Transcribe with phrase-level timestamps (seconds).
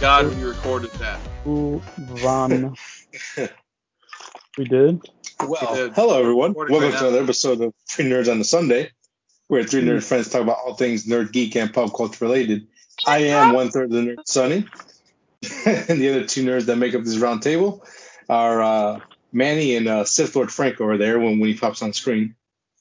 [0.00, 1.20] my god, we recorded that.
[1.46, 2.74] Ooh, Van.
[4.56, 5.02] we did.
[5.46, 5.92] Well, did.
[5.92, 6.54] hello everyone.
[6.54, 7.08] Welcome right to now.
[7.08, 8.92] another episode of Three Nerds on a Sunday,
[9.48, 12.66] where three nerd friends talk about all things nerd, geek, and pop culture related.
[13.06, 14.64] I am one third of the nerd, Sonny,
[15.66, 17.84] and the other two nerds that make up this round table
[18.26, 19.00] are uh,
[19.32, 22.36] Manny and uh, Sith Lord Frank over there when, when he pops on screen.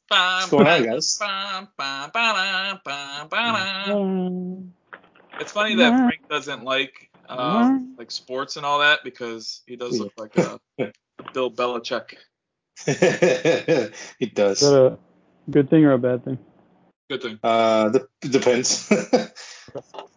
[0.07, 1.19] What's going on, guys?
[5.39, 9.99] It's funny that Frank doesn't like um, like sports and all that because he does
[9.99, 10.59] look like a
[11.33, 12.15] Bill Belichick.
[12.87, 14.59] it Is does.
[14.61, 14.97] that a
[15.49, 16.39] good thing or a bad thing?
[17.09, 17.39] Good thing.
[17.43, 18.91] Uh, the, depends.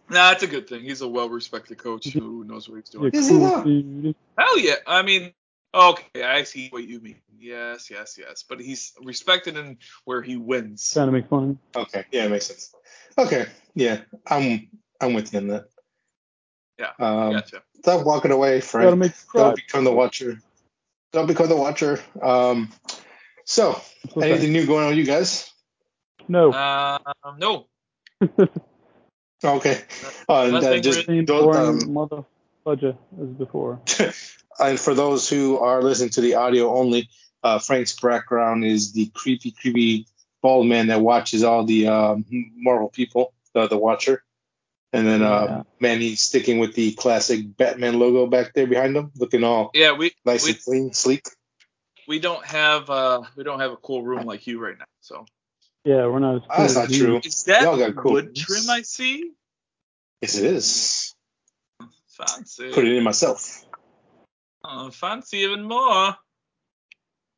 [0.09, 0.81] Nah, it's a good thing.
[0.81, 3.11] He's a well-respected coach who knows what he's doing.
[3.13, 4.15] Is he cool, not?
[4.37, 4.75] Hell yeah.
[4.85, 5.31] I mean,
[5.73, 7.21] okay, I see what you mean.
[7.39, 8.43] Yes, yes, yes.
[8.47, 10.91] But he's respected in where he wins.
[10.91, 11.57] Trying to make fun.
[11.75, 12.73] Okay, yeah, it makes sense.
[13.17, 14.69] Okay, yeah, I'm
[15.01, 15.65] I'm with you on that.
[16.79, 17.63] Yeah, Um, Gotcha.
[17.79, 18.97] Stop walking away, Frank.
[18.97, 19.41] make you cry.
[19.41, 20.39] Don't become the watcher.
[21.11, 21.99] Don't become the watcher.
[22.21, 22.71] Um,
[23.45, 23.81] so
[24.17, 24.31] okay.
[24.31, 25.51] anything new going on with you guys?
[26.27, 26.53] No.
[26.53, 26.99] Um,
[27.37, 27.67] no.
[29.43, 29.81] Okay.
[30.29, 32.23] Uh, and, uh, Nothing just Same don't, boring um, mother
[32.65, 33.81] fudger as before.
[34.59, 37.09] and for those who are listening to the audio only,
[37.43, 40.07] uh, Frank's background is the creepy, creepy
[40.41, 44.23] bald man that watches all the um, Marvel people, uh, the Watcher.
[44.93, 45.63] And then uh, Yeah.
[45.79, 50.11] Manny's sticking with the classic Batman logo back there behind him, looking all Yeah, we
[50.23, 51.25] nice we, and clean, sleek.
[52.07, 54.85] we don't have uh we don't have a cool room like you right now.
[55.01, 55.25] So
[55.83, 57.05] Yeah, we're not as cool That's as not you.
[57.07, 57.21] true.
[57.23, 59.31] is that Y'all got cool wood trim I see?
[60.21, 61.15] Yes, it is.
[62.17, 62.71] Fancy.
[62.71, 63.65] Put it in myself.
[64.63, 66.15] Oh, fancy even more.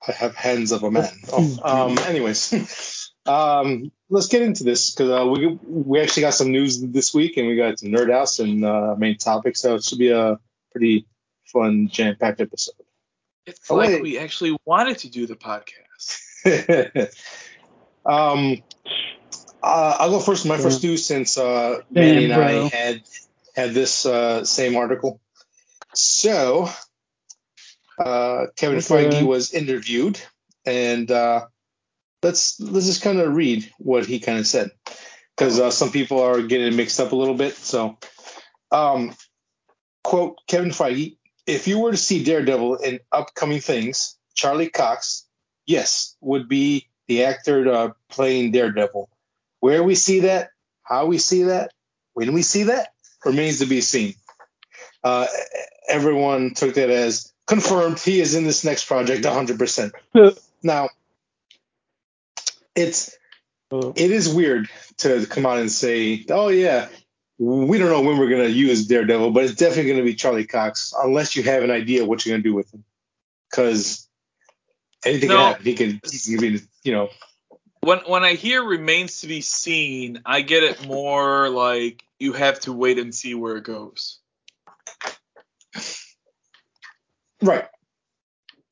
[0.07, 1.09] I have hands of a man.
[1.31, 2.53] Oh, um, anyways,
[3.25, 7.37] um, let's get into this because uh, we we actually got some news this week
[7.37, 10.39] and we got some nerd house and uh, main topic, so it should be a
[10.71, 11.07] pretty
[11.45, 12.75] fun, jam packed episode.
[13.45, 14.01] It's Oh, like wait.
[14.01, 16.21] we actually wanted to do the podcast.
[18.05, 18.61] um,
[19.63, 20.45] uh, I'll go first.
[20.45, 23.01] My first news since uh, Manny and I had
[23.55, 25.19] had this uh, same article.
[25.93, 26.69] So,
[27.97, 29.09] uh, Kevin Okay.
[29.09, 30.19] Feige was interviewed,
[30.65, 31.45] and uh,
[32.25, 34.71] let's let's just kind of read what he kind of said,
[35.35, 37.53] because uh, some people are getting mixed up a little bit.
[37.53, 37.97] So,
[38.71, 39.15] um,
[40.03, 45.27] quote Kevin Feige: If you were to see Daredevil in upcoming things, Charlie Cox,
[45.67, 49.07] yes, would be the actor uh, playing Daredevil.
[49.59, 50.49] Where we see that,
[50.81, 51.71] how we see that,
[52.13, 52.89] when we see that,
[53.23, 54.15] remains to be seen.
[55.03, 55.27] Uh,
[55.87, 57.99] everyone took that as confirmed.
[57.99, 59.91] He is in this next project 100%.
[60.63, 60.89] Now,
[62.75, 63.17] it's
[63.71, 66.87] Uh, it is weird to come out and say, "Oh yeah,
[67.37, 70.93] we don't know when we're gonna use Daredevil, but it's definitely gonna be Charlie Cox,
[70.97, 72.85] unless you have an idea what you're gonna do with him,
[73.49, 74.07] because
[75.05, 75.35] anything No.
[75.37, 75.65] can happen.
[75.65, 77.09] He can, he can be, you know,
[77.81, 82.59] When when I hear remains to be seen, I get it more like you have
[82.61, 84.19] to wait and see where it goes.
[87.41, 87.65] right.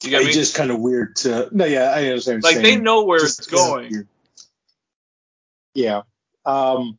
[0.03, 0.27] You get me?
[0.27, 1.47] It's just kind of weird to.
[1.51, 2.43] No, yeah, I understand.
[2.43, 2.83] what like you're they saying.
[2.83, 3.89] know where Just- it's going.
[3.91, 4.07] weird.
[5.73, 6.01] Yeah.
[6.45, 6.97] Um,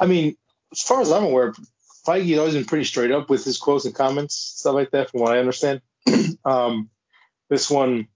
[0.00, 0.36] I mean,
[0.72, 1.52] as far as I'm aware,
[2.06, 5.20] Feige always been pretty straight up with his quotes and comments, stuff like that, from
[5.20, 5.80] what I understand.
[6.44, 6.90] um,
[7.50, 8.08] this one,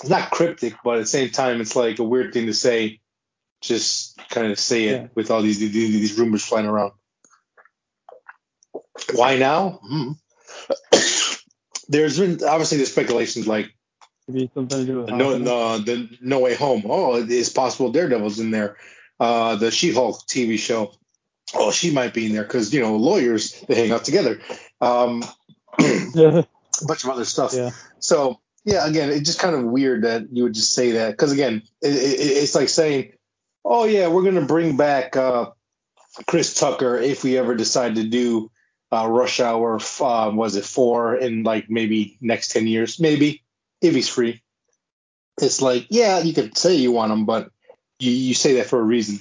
[0.00, 3.00] it's not cryptic, but at the same time, it's like a weird thing to say.
[3.62, 5.08] Just kind of say it Yeah.
[5.14, 6.92] with all these, these these rumors flying around.
[9.14, 9.80] Why now?
[9.82, 10.12] Hmm.
[11.88, 13.72] There's been obviously the speculations like
[14.28, 16.82] maybe something to do with no, no, the No Way Home.
[16.86, 18.76] Oh, it's possible Daredevil's in there.
[19.18, 20.92] Uh, the She-Hulk TV show.
[21.54, 24.40] Oh, she might be in there because you know lawyers they hang out together.
[24.80, 25.24] Um,
[25.78, 26.46] a
[26.86, 27.54] bunch of other stuff.
[27.54, 27.70] Yeah.
[28.00, 31.32] So yeah, again, it's just kind of weird that you would just say that because
[31.32, 33.12] again, it, it, it's like saying,
[33.64, 35.50] oh yeah, we're gonna bring back uh,
[36.26, 38.50] Chris Tucker if we ever decide to do
[38.96, 39.78] uh, Rush Hour.
[40.00, 43.00] Uh, was it four in like maybe next ten years?
[43.00, 43.42] Maybe
[43.80, 44.42] if he's free.
[45.40, 47.50] It's like yeah, you could say you want him, but
[47.98, 49.20] you, you say that for a reason.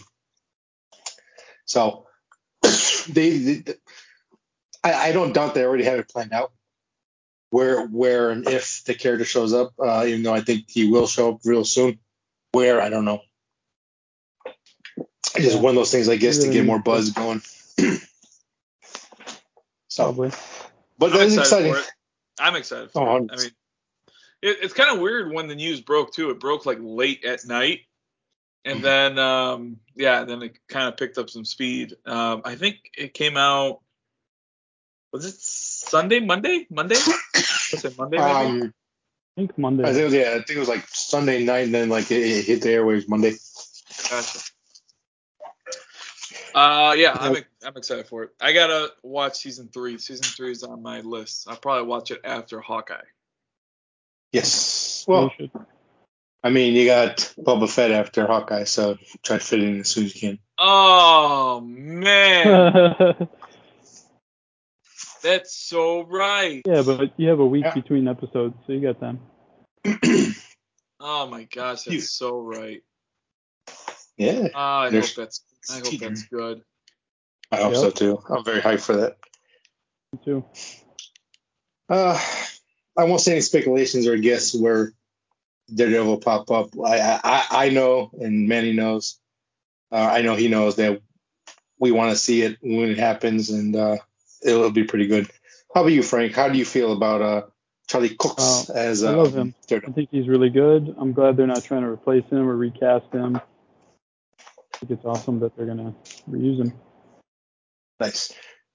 [1.65, 2.05] So
[3.09, 3.73] they, they
[4.83, 6.51] I, I don't doubt they already have it planned out
[7.49, 11.07] where where and if the character shows up, uh, even though I think he will
[11.07, 11.99] show up real soon.
[12.51, 13.21] Where I don't know.
[15.35, 17.41] It's just one of those things, I guess, to get more buzz going.
[19.95, 20.31] So, Probably.
[20.97, 21.73] but I'm that is excited exciting.
[21.73, 21.91] for it.
[22.37, 23.29] I'm excited for Oh, it.
[23.31, 23.51] I mean,
[24.41, 26.31] it, it's kind of weird when the news broke too.
[26.31, 27.79] It broke like late at night,
[28.65, 28.83] and Mhm.
[28.83, 31.93] then um, yeah, then it kind of picked up some speed.
[32.05, 33.79] Um, I think it came out
[35.13, 36.95] Was it Sunday, Monday, Monday?
[37.71, 38.17] Was it Monday?
[38.17, 38.73] Um,
[39.37, 39.83] I think Monday.
[39.83, 42.11] I think it was, yeah, I think it was like Sunday night, and then like
[42.11, 43.35] it, it hit the airwaves Monday.
[44.09, 44.39] Gotcha.
[46.55, 47.35] Uh, yeah, I'm
[47.65, 48.29] I'm excited for it.
[48.39, 49.97] I gotta watch season three.
[49.97, 51.47] Season three is on my list.
[51.49, 52.95] I'll probably watch it after Hawkeye.
[54.31, 55.03] Yes.
[55.05, 55.51] Well, should.
[56.43, 59.89] I mean, you got Boba Fett after Hawkeye, so try to fit it in as
[59.89, 60.39] soon as you can.
[60.57, 63.27] Oh man,
[65.23, 66.61] that's so right.
[66.65, 67.73] Yeah, but you have a week Yeah.
[67.73, 69.19] between episodes, so you got time.
[70.99, 72.81] Oh my gosh, You- that's so right.
[74.17, 76.13] Yeah, Ah, I There's- hope that's I hope teetering.
[76.13, 76.61] that's good.
[77.51, 77.81] I hope Yep.
[77.81, 78.19] so too.
[78.29, 79.17] I'm very hyped for that.
[80.13, 80.45] Me too.
[81.89, 82.19] Uh,
[82.97, 84.93] I won't say any speculations or guess where
[85.73, 86.69] Daredevil will pop up.
[86.79, 89.19] I I, I know, and Manny knows.
[89.91, 91.01] Uh, I know he knows that
[91.79, 93.97] we want to see it when it happens, and uh,
[94.43, 95.29] it'll be pretty good.
[95.73, 96.33] How about you, Frank?
[96.33, 97.41] How do you feel about uh,
[97.87, 99.53] Charlie Cox Uh, as I uh, love him.
[99.71, 100.95] I think he's really good.
[100.97, 103.39] I'm glad they're not trying to replace him or recast him.
[104.87, 105.95] Think it's awesome that they're gonna
[106.29, 106.71] reuse him.
[107.99, 108.31] Nice.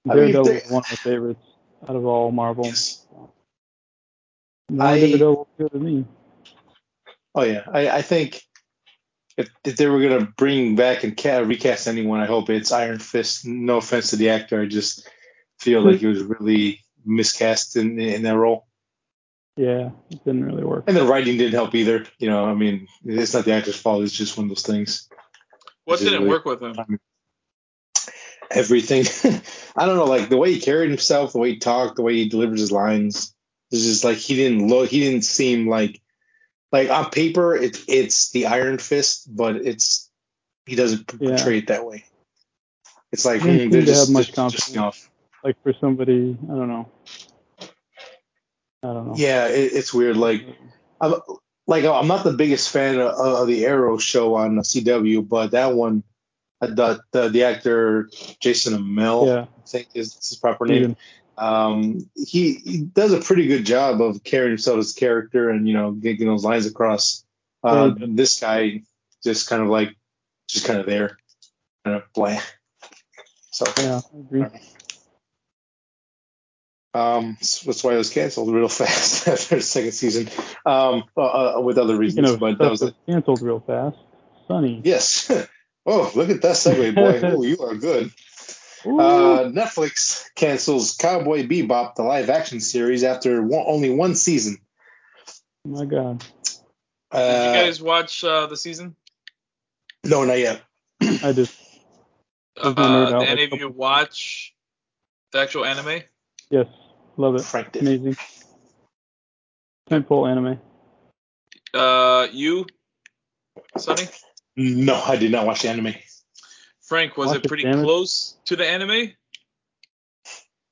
[0.09, 1.45] I Daredevil is one of my favorites
[1.87, 2.65] out of all Marvel.
[2.65, 3.05] Yes.
[4.69, 6.05] No I- Daredevil good to me.
[7.33, 8.41] Oh yeah, I, I think
[9.37, 12.99] if, if they were gonna bring back and ca- recast anyone, I hope it's Iron
[12.99, 13.45] Fist.
[13.45, 15.07] No offense to the actor, I just
[15.59, 18.67] feel like he was really miscast in in that role,
[19.55, 20.83] Yeah, it didn't really work.
[20.87, 22.05] and the writing didn't help either.
[22.19, 24.03] You know, I mean, it's not the actor's fault.
[24.03, 25.07] It's just one of those things.
[25.85, 26.99] What This is didn't really- work with him?
[28.51, 29.05] Everything,
[29.77, 32.15] I don't know, like the way he carried himself, the way he talked, the way
[32.15, 33.33] he delivered his lines.
[33.71, 34.89] It's just like he didn't look.
[34.89, 36.01] He didn't seem like
[36.73, 40.09] like on paper it, it's the Iron Fist, but it's
[40.65, 41.29] he doesn't Yeah.
[41.29, 42.03] portray it that way.
[43.13, 44.65] It's like He didn't mm, they're just, have much just, confidence.
[44.65, 45.09] just off.
[45.45, 46.89] Like for somebody, I don't know.
[48.83, 49.13] I don't know.
[49.15, 50.17] Yeah, it, it's weird.
[50.17, 50.45] Like
[50.99, 51.13] I'm
[51.71, 55.73] like I'm not the biggest fan of, of the Arrow show on CW, but that
[55.73, 56.03] one,
[56.59, 58.09] I thought the, the actor
[58.41, 59.41] Jason Amell, Yeah.
[59.43, 60.97] I think is his proper name.
[61.37, 65.65] Um, he, he does a pretty good job of carrying himself as a character and
[65.65, 67.25] you know getting those lines across.
[67.63, 68.81] Uh, he this guy
[69.23, 69.95] just kind of like
[70.49, 71.17] just kind of there,
[71.85, 72.43] kind of bland.
[73.51, 74.45] So Yeah, I agree.
[76.93, 80.27] Um, that's why it was canceled real fast after the second season.
[80.65, 83.97] Um, uh, uh, with other Speaking reasons, of but that was that's canceled real fast.
[84.47, 84.81] Sonny.
[84.83, 85.31] Yes.
[85.83, 87.19] Oh, look at that segue, boy.
[87.35, 88.11] oh, you are good.
[88.85, 94.59] Uh, Netflix cancels Cowboy Bebop, the live action series, after one, only one season.
[95.65, 96.23] oh my God.
[97.11, 98.95] Uh, Did you guys watch uh, the season?
[100.03, 100.61] no, not yet.
[101.01, 101.57] I just
[102.55, 104.53] Uh, There's no nerd out, did any of you watch
[105.31, 106.03] the actual anime?
[106.51, 106.67] yes,
[107.21, 107.43] love it.
[107.43, 107.83] Frank did.
[107.83, 108.17] Amazing.
[109.89, 110.59] Tentpole anime.
[111.73, 112.65] Uh, you,
[113.77, 114.03] Sonny?
[114.57, 115.95] No, I did not watch the anime.
[116.81, 117.83] Frank, was Watch it it, pretty it.
[117.83, 119.13] close to the anime?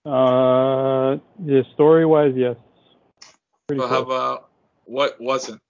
[0.05, 2.57] Uh, yeah, story wise, yes.
[3.67, 4.49] Pretty Well, how about
[4.85, 5.61] what wasn't?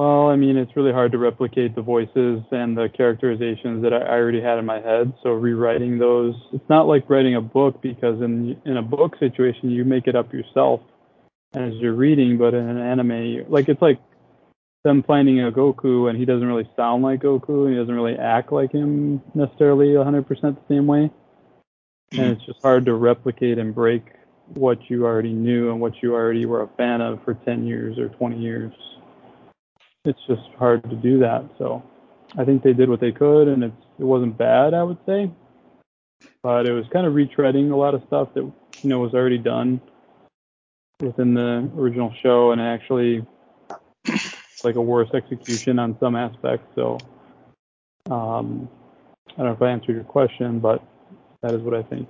[0.00, 3.98] Well, I mean, it's really hard to replicate the voices and the characterizations that I
[3.98, 5.12] already had in my head.
[5.22, 9.68] So rewriting those, it's not like writing a book because in in a book situation
[9.68, 10.80] you make it up yourself
[11.52, 14.00] as you're reading, but in an anime, like it's like
[14.84, 18.16] them finding a Goku and he doesn't really sound like Goku and he doesn't really
[18.16, 21.10] act like him necessarily 100% the same way.
[22.12, 24.02] And it's just hard to replicate and break
[24.54, 27.98] what you already knew and what you already were a fan of for 10 years
[27.98, 28.72] or 20 years
[30.04, 31.44] it's just hard to do that.
[31.58, 31.82] So
[32.36, 35.30] I think they did what they could, and it's it wasn't bad, I would say,
[36.42, 39.38] but it was kind of retreading a lot of stuff that you know was already
[39.38, 39.80] done
[41.00, 43.26] within the original show, and actually
[44.64, 46.66] like a worse execution on some aspects.
[46.74, 46.98] So
[48.10, 48.68] um,
[49.30, 50.82] I don't know if I answered your question, but
[51.42, 52.08] that is what I think.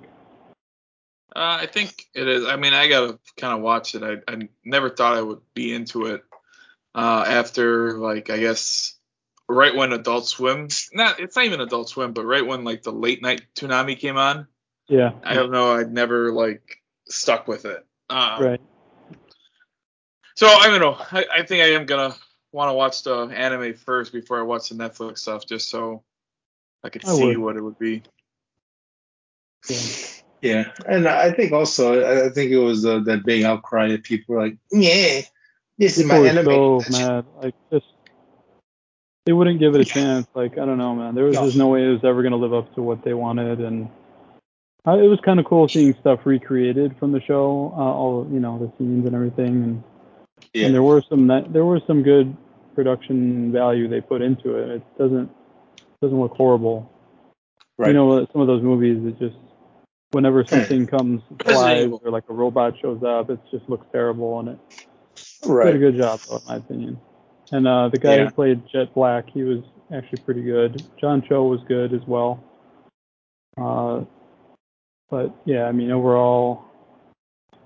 [1.33, 2.45] Uh, I think it is.
[2.45, 4.03] I mean, I gotta kind of watch it.
[4.03, 6.23] I, I never thought I would be into it.
[6.93, 8.95] Uh, after like I guess
[9.47, 12.91] right when Adult Swim, not it's not even Adult Swim, but right when like the
[12.91, 14.47] late night Toonami came on,
[14.87, 15.75] Yeah, I don't know.
[15.75, 17.85] I'd never like stuck with it.
[18.09, 18.61] Um, right.
[20.35, 20.97] So I don't know.
[21.11, 22.15] I, I think I am gonna
[22.51, 26.03] want to watch the anime first before I watch the Netflix stuff, just so
[26.83, 27.37] I could I see would.
[27.37, 28.03] what it would be.
[29.69, 29.77] Yeah.
[30.41, 34.03] Yeah, and I think also I I think it was uh, that big outcry that
[34.03, 35.21] people were like, "Yeah,
[35.81, 37.25] this is my People were anime." so mad.
[37.41, 37.85] Like just
[39.25, 40.27] they wouldn't give it a chance.
[40.33, 41.15] Like I don't know, man.
[41.15, 41.45] There was No.
[41.45, 43.89] just no way it was ever gonna live up to what they wanted, and
[44.87, 48.39] Uh, it was kind of cool seeing stuff recreated from the show, uh, all you
[48.39, 49.83] know, the scenes and everything, and,
[50.53, 50.65] Yeah.
[50.65, 52.35] and there were some that there was some good
[52.73, 54.69] production value they put into it.
[54.77, 55.29] It doesn't
[56.01, 56.89] doesn't look horrible.
[57.77, 57.89] Right.
[57.89, 59.37] You know, some of those movies, it just
[60.13, 64.49] whenever something comes flies or like a robot shows up, it just looks terrible, and
[64.49, 64.59] it
[65.41, 66.99] did a good job, though, in my opinion.
[67.51, 68.25] And uh, the guy Yeah.
[68.25, 69.59] who played Jet Black, he was
[69.93, 70.81] actually pretty good.
[70.99, 72.43] John Cho was good as well.
[73.57, 74.05] Uh,
[75.09, 76.63] but yeah, I mean overall,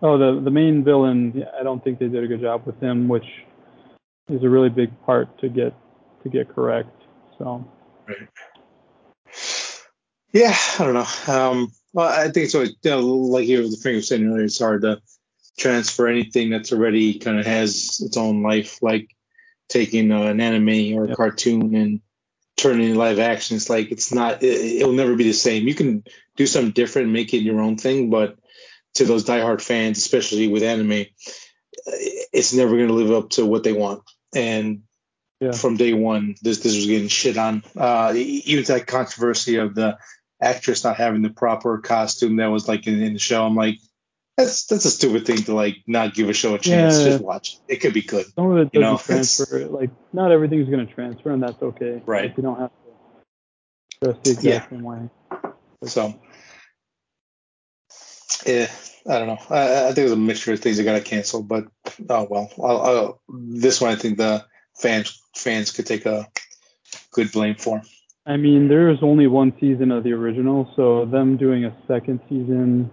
[0.01, 3.07] oh the the main villain, I don't think they did a good job with him,
[3.07, 3.25] which
[4.29, 5.73] is a really big part to get
[6.23, 6.89] to get correct.
[7.37, 7.63] So
[8.07, 8.27] Right.
[10.33, 11.33] Yeah, I don't know.
[11.33, 14.45] Um, well, I think it's always you know, like you the thing was saying earlier.
[14.45, 14.99] It's hard to
[15.57, 19.09] transfer anything that's already kind of has its own life, like
[19.69, 21.17] taking uh, an anime or a Yep.
[21.17, 22.01] cartoon and
[22.57, 23.57] turning it live action.
[23.57, 24.43] It's like it's not.
[24.43, 25.67] It, it'll never be the same.
[25.67, 26.03] You can
[26.35, 28.37] do something different, make it your own thing, but
[28.95, 31.05] to those diehard fans, especially with anime,
[31.85, 34.03] it's never going to live up to what they want.
[34.33, 34.83] And
[35.41, 35.51] Yeah.
[35.51, 37.63] from day one, this this was getting shit on.
[37.75, 39.97] Uh, even that controversy of the
[40.41, 43.45] actress not having the proper costume that was like in, in the show.
[43.45, 43.79] I'm like,
[44.37, 46.99] that's that's a stupid thing to like not give a show a chance.
[46.99, 47.05] Yeah.
[47.09, 47.57] Just watch.
[47.67, 48.25] It could be good.
[48.35, 49.65] some of it You doesn't know, it's- transfer.
[49.67, 52.01] Like not everything's going to transfer, and that's okay.
[52.05, 52.25] Right.
[52.29, 54.69] Like, you don't have to dress the exact Yeah.
[54.69, 55.09] same way.
[55.85, 56.19] So,
[58.45, 58.67] yeah,
[59.07, 59.37] I don't know.
[59.49, 61.65] I, I think it was a mixture of things that got canceled, but
[62.09, 62.51] oh well.
[62.61, 64.45] I'll, I'll, this one I think the
[64.79, 66.27] fans fans could take a
[67.11, 67.81] good blame for.
[68.25, 72.21] I mean, there is only one season of the original, so them doing a second
[72.27, 72.89] season,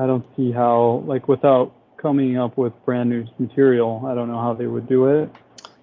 [0.00, 4.40] I don't see how, like, without coming up with brand new material, I don't know
[4.40, 5.30] how they would do it.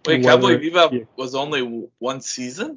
[0.08, 1.04] Wait, And Cowboy Bebop yeah.
[1.18, 2.76] was only one season?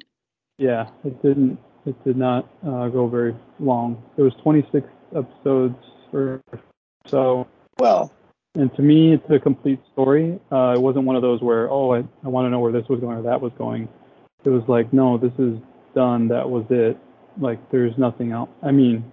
[0.59, 1.57] Yeah, it didn't,
[1.87, 4.03] it did not uh, go very long.
[4.17, 5.75] It was 26 episodes
[6.13, 6.43] or
[7.07, 7.47] so,
[7.79, 8.13] Well,
[8.53, 10.39] and to me, it's a complete story.
[10.51, 12.87] Uh, it wasn't one of those where, oh, I, I want to know where this
[12.87, 13.89] was going or that was going.
[14.43, 15.57] It was like, no, this is
[15.95, 16.27] done.
[16.27, 16.97] That was it.
[17.39, 18.49] Like, there's nothing else.
[18.61, 19.09] I mean,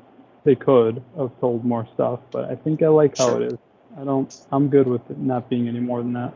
[0.48, 3.42] they could have told more stuff, but I think I like how Sure.
[3.42, 3.58] it is.
[3.98, 4.34] I don't.
[4.50, 6.32] I'm good with it not being any more than that.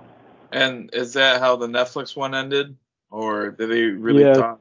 [0.52, 2.76] And is that how the Netflix one ended?
[3.10, 4.34] Or did they really Yeah.
[4.34, 4.60] talk?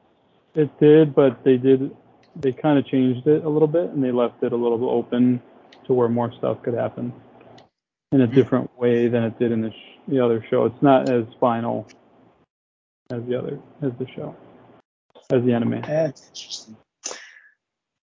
[0.54, 1.94] It did, but they did.
[2.36, 4.88] They kind of changed it a little bit, and they left it a little bit
[4.88, 5.42] open
[5.84, 7.12] to where more stuff could happen
[8.12, 8.34] in a Hmm.
[8.34, 10.64] different way than it did in the sh- the other show.
[10.64, 11.86] It's not as final
[13.10, 14.34] as the other as the show
[15.30, 15.82] as the anime.
[15.82, 16.76] that's interesting.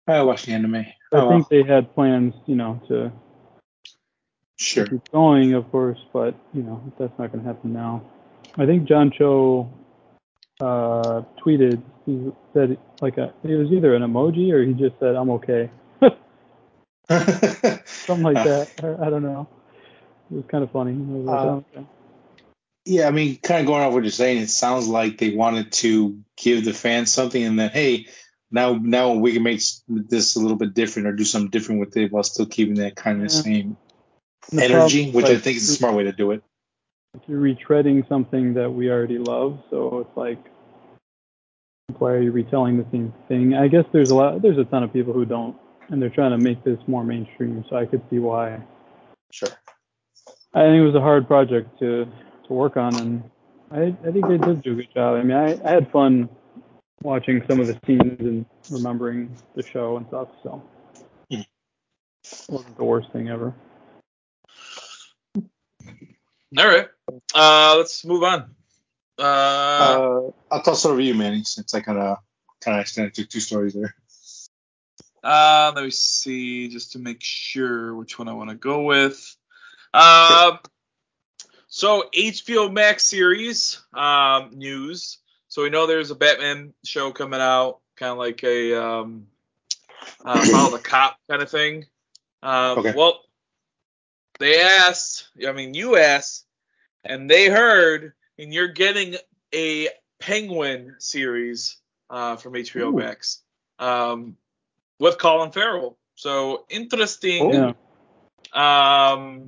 [0.07, 0.77] I watch the anime.
[0.77, 3.13] I Oh, think they had plans, you know, to
[4.57, 4.87] sure.
[4.87, 8.03] keep going, of course, but you know that's not going to happen now.
[8.57, 9.71] I think John Cho
[10.61, 11.83] uh, tweeted.
[12.07, 15.71] He said like a, it was either an emoji or he just said I'm okay,
[17.09, 18.69] something like that.
[18.83, 19.49] Or, I don't know.
[20.31, 20.93] It was kind of funny.
[20.93, 21.87] Like, Uh, oh, okay.
[22.85, 25.73] Yeah, I mean, kind of going off what you're saying, it sounds like they wanted
[25.73, 28.07] to give the fans something, and that hey,
[28.51, 31.97] now now we can make this a little bit different or do something different with
[31.97, 33.41] it while still keeping that kind of Yeah.
[33.41, 33.77] same
[34.51, 36.43] the energy, which I think is a smart way to do it.
[37.27, 40.39] You're retreading something that we already love, so it's like,
[41.99, 43.55] why are you retelling the same thing?
[43.55, 45.57] I guess there's a lot, there's a ton of people who don't,
[45.89, 47.65] and they're trying to make this more mainstream.
[47.71, 48.61] So I could see why.
[49.33, 49.49] Sure.
[50.55, 52.07] I think it was a hard project to
[52.47, 53.31] to work on, and
[53.71, 55.17] I I think they did do a good job.
[55.17, 56.29] I mean, I, I had fun
[57.03, 60.29] watching some of the scenes and remembering the show and stuff.
[60.43, 60.63] So
[61.31, 61.41] Hmm.
[62.49, 63.55] wasn't the worst thing ever.
[66.59, 66.89] All right.
[67.35, 68.55] Uh, let's move on.
[69.19, 72.19] Uh, Uh, I'll toss it over to you, Manny, since I kind of
[72.61, 73.95] kind of extended to two stories there.
[75.23, 79.37] Uh, let me see, just to make sure which one I want to go with.
[79.93, 80.59] Uh,
[81.69, 85.19] so HBO Max series um, news.
[85.57, 89.27] So we know there's a Batman show coming out, kind of like a um,
[90.23, 91.87] uh, follow the cop kind of thing.
[92.43, 92.93] Um, Okay.
[92.95, 93.23] Well,
[94.39, 95.29] they asked.
[95.49, 96.45] I mean, you asked,
[97.05, 99.17] and they heard, and you're getting
[99.55, 101.79] a Penguin series
[102.11, 102.99] uh, from HBO Ooh.
[102.99, 103.41] Max
[103.79, 104.37] um,
[105.01, 105.97] with Colin Farrell.
[106.17, 107.75] So interesting.
[108.53, 108.61] Oh.
[108.61, 109.47] Um,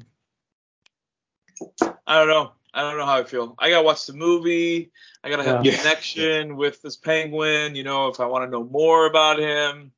[2.07, 2.53] I don't know.
[2.75, 3.55] I don't know how I feel.
[3.59, 4.91] I gotta watch the movie.
[5.25, 5.73] I gotta have Yeah.
[5.73, 7.75] a connection with this penguin.
[7.75, 9.93] You know, if I want to know more about him.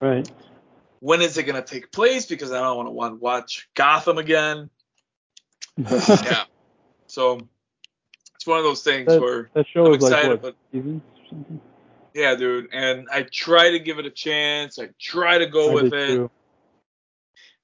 [0.00, 0.28] Right.
[1.00, 2.26] When is it gonna take place?
[2.26, 4.70] Because I don't want to want watch Gotham again.
[5.78, 6.44] Yeah.
[7.06, 7.40] So
[8.34, 10.56] it's one of those things That- where That show I'm is like excited, what but
[10.72, 11.60] seasons or something?
[12.14, 12.68] Yeah, dude.
[12.72, 14.78] And I try to give it a chance.
[14.78, 16.06] I try to go I with it.
[16.06, 16.30] too.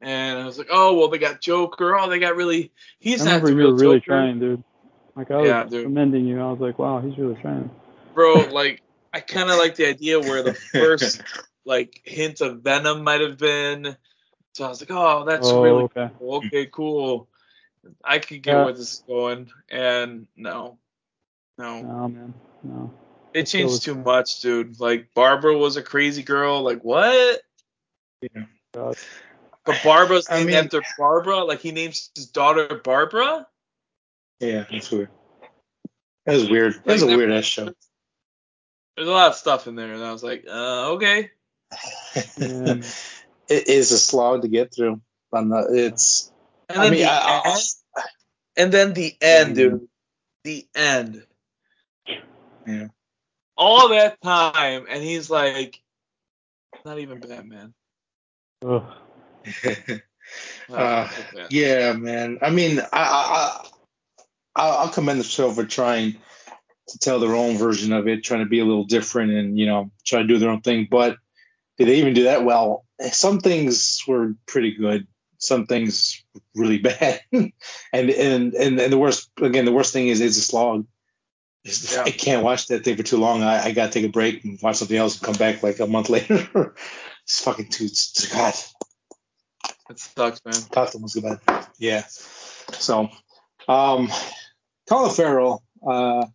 [0.00, 1.96] And I was like, oh well, they got Joker.
[1.98, 2.72] Oh, they got really.
[2.98, 4.64] He's I not remember the you were really Joker, trying, dude.
[5.16, 5.84] Like I was Yeah, dude.
[5.84, 6.40] commending you.
[6.40, 7.70] I was like, wow, he's really trying.
[8.14, 8.34] bro.
[8.50, 8.80] Like,
[9.12, 11.22] I kind of like the idea where the first
[11.66, 13.96] like hint of Venom might have been.
[14.54, 16.08] So I was like, oh, that's oh, really okay.
[16.18, 16.34] cool.
[16.46, 17.28] okay, cool.
[18.04, 18.64] I could get Yeah.
[18.64, 20.78] where this is going, and no,
[21.58, 22.34] no, No, man.
[22.62, 22.90] No.
[23.34, 24.80] it changed was- too much, dude.
[24.80, 26.62] Like Barbara was a crazy girl.
[26.62, 27.42] Like what?
[28.74, 28.96] God.
[29.72, 31.44] But Barbara's I named mean- after Barbara.
[31.44, 33.46] Like he names his daughter Barbara.
[34.40, 35.10] Yeah, that's weird.
[36.26, 36.74] That was weird.
[36.84, 37.72] That was a weird ass show.
[38.96, 41.30] There's a lot of stuff in there, and I was like, uh, okay.
[43.52, 45.00] It is a slog to get through.
[45.32, 46.30] I'm not, it's.
[46.68, 47.60] And I then mean, the I, I, end,
[48.56, 49.54] and then the end, Mm.
[49.56, 49.88] dude.
[50.44, 51.26] The end.
[52.66, 52.86] Yeah.
[53.56, 55.80] All that time, and he's like,
[56.84, 57.74] not even Batman.
[58.64, 58.84] Ugh.
[60.68, 61.08] Uh, Uh,
[61.50, 62.38] yeah, man.
[62.40, 63.66] I mean, I, I,
[64.54, 66.12] I, I'll commend the show for trying
[66.88, 69.66] to tell their own version of it, trying to be a little different, and you
[69.66, 70.86] know, try to do their own thing.
[70.88, 71.16] But
[71.78, 72.84] did they even do that well?
[73.10, 75.08] Some things were pretty good.
[75.38, 76.22] Some things
[76.54, 77.20] really bad.
[77.32, 77.52] and,
[77.92, 80.86] and and and the worst again, the worst thing is it's a slog.
[81.64, 82.04] Yeah.
[82.06, 83.42] I can't watch that thing for too long.
[83.42, 85.86] I, I gotta take a break and watch something else and come back like a
[85.88, 86.74] month later.
[87.24, 87.84] it's fucking too.
[87.86, 88.54] It's, God,
[89.90, 90.54] It sucks, man.
[90.70, 91.38] Gotham was good.
[91.78, 92.04] Yeah.
[92.06, 93.08] So,
[93.68, 94.08] um,
[94.88, 95.64] Colin Farrell.
[95.84, 96.26] Uh,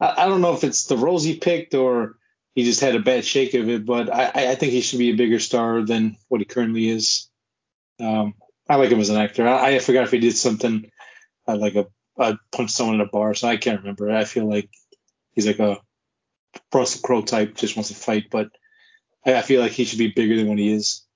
[0.00, 2.16] I, I don't know if it's the roles he picked or
[2.54, 5.10] he just had a bad shake of it, but I, I- think he should be
[5.10, 7.28] a bigger star than what he currently is.
[8.00, 8.34] Um,
[8.68, 9.46] I like him as an actor.
[9.46, 10.90] I, I forgot if he did something
[11.46, 11.86] uh, like a
[12.18, 14.10] uh, punch someone in a bar, so I can't remember.
[14.10, 14.68] I feel like
[15.32, 15.78] he's like a
[16.74, 18.48] Russell Crowe type, just wants to fight, but
[19.24, 21.06] I, I feel like he should be bigger than what he is.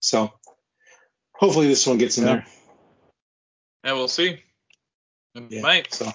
[0.00, 0.32] So
[1.38, 2.32] hopefully this one gets in Yeah.
[2.34, 2.46] there.
[3.84, 4.42] Yeah, we'll see.
[5.34, 5.62] It Yeah.
[5.62, 5.92] might.
[5.92, 6.10] So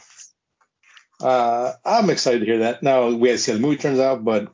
[1.22, 2.82] uh, I'm excited to hear that.
[2.84, 4.52] Now we have to see how the movie turns out, but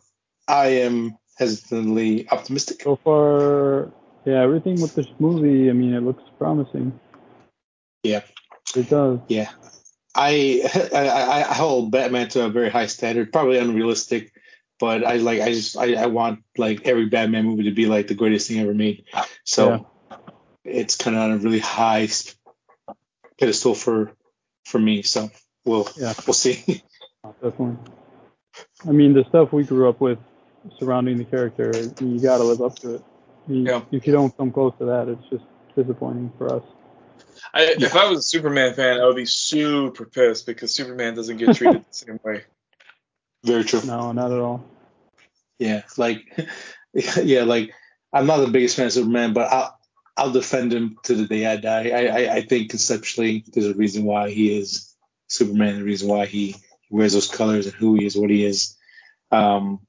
[0.47, 2.81] I am hesitantly optimistic.
[2.83, 3.93] So far,
[4.25, 6.99] yeah, everything with this movie, I mean, it looks promising.
[8.03, 8.21] Yeah.
[8.75, 9.19] It does.
[9.29, 9.49] Yeah,
[10.13, 10.61] I,
[10.93, 14.33] I I hold Batman to a very high standard, probably unrealistic,
[14.77, 18.07] but I like I just I, I want like every Batman movie to be like
[18.07, 19.05] the greatest thing ever made.
[19.45, 19.89] So
[20.67, 22.07] it's kind of on a really high
[23.39, 24.11] pedestal for
[24.65, 25.01] for me.
[25.03, 25.31] So
[25.65, 26.13] we'll Yeah.
[26.25, 26.83] we'll see.
[27.23, 27.77] Oh, definitely.
[28.87, 30.19] I mean, the stuff we grew up with
[30.79, 33.03] surrounding the character, you got to live up to it.
[33.47, 33.81] You, Yeah.
[33.91, 35.43] If you don't come close to that, it's just
[35.75, 36.63] disappointing for us.
[37.53, 41.37] I, If I was a Superman fan, I would be super pissed because Superman doesn't
[41.37, 42.43] get treated the same way.
[43.43, 43.81] very true.
[43.83, 44.63] No, not at all.
[45.59, 46.37] Yeah, like
[46.93, 47.73] yeah, like
[48.13, 49.76] I'm not the biggest fan of Superman, but I'll
[50.17, 51.89] I'll defend him to the day I die.
[51.89, 54.95] I I, I think conceptually there's a reason why he is
[55.27, 56.55] Superman, the reason why he
[56.89, 58.75] wears those colors and who he is, what he is.
[59.31, 59.81] Um,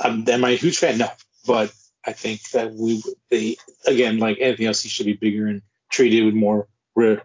[0.00, 0.98] I'm, am I a huge fan?
[0.98, 1.08] No,
[1.46, 1.72] but
[2.04, 3.56] I think that we they
[3.86, 7.20] again like anything else, he should be bigger and treated with more re-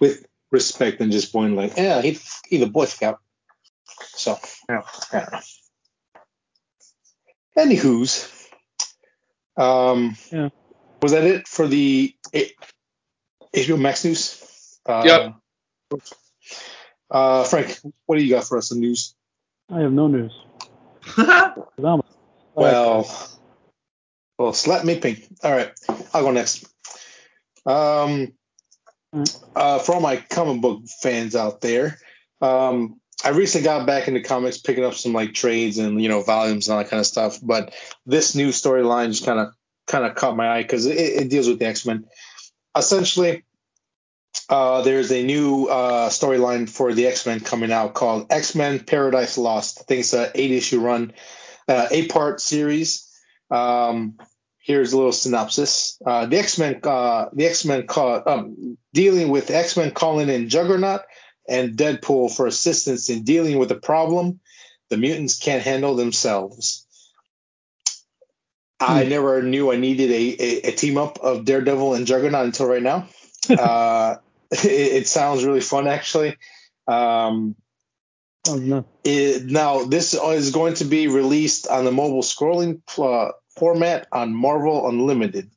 [0.00, 3.20] with respect than just going like, yeah, he he's a boy scout.
[4.00, 4.82] So yeah,
[5.12, 5.40] I don't know.
[7.56, 8.28] Anywho's,
[9.56, 10.48] um, Yeah.
[11.02, 12.52] Was that it for the A-
[13.54, 14.78] HBO Max news?
[14.86, 16.02] Uh, Yep.
[17.10, 19.14] Uh, Frank, what do you got for us in news?
[19.70, 20.32] I have no news.
[22.54, 23.28] Well,
[24.38, 25.24] well, slap me pink.
[25.42, 25.70] All right,
[26.12, 26.66] I'll go next.
[27.64, 28.32] Um,
[29.54, 31.98] uh, for all my comic book fans out there,
[32.40, 36.22] um, I recently got back into comics, picking up some like trades and you know
[36.22, 37.38] volumes and all that kind of stuff.
[37.42, 37.74] But
[38.06, 39.48] this new storyline just kind of
[39.88, 42.04] kind of caught my eye because it, it deals with the X Men.
[42.76, 43.44] Essentially,
[44.48, 48.80] uh, there's a new uh, storyline for the X Men coming out called X Men
[48.80, 49.80] Paradise Lost.
[49.80, 51.12] I think it's an eight issue run,
[51.66, 53.08] uh, eight part series.
[53.50, 54.18] Um,
[54.58, 56.00] here's a little synopsis.
[56.04, 60.28] Uh, the X Men, uh, the X Men call, um, dealing with X Men calling
[60.28, 61.00] in Juggernaut
[61.48, 64.40] and Deadpool for assistance in dealing with the problem
[64.90, 66.86] the mutants can't handle themselves.
[68.80, 72.66] I never knew I needed a, a, a team up of Daredevil and Juggernaut until
[72.66, 73.08] right now.
[73.50, 74.16] uh,
[74.50, 76.36] it, it sounds really fun, actually.
[76.86, 77.56] Um,
[78.46, 78.88] Sounds nuts.
[79.04, 84.32] it, now, this is going to be released on the mobile scrolling uh, format on
[84.34, 85.50] Marvel Unlimited.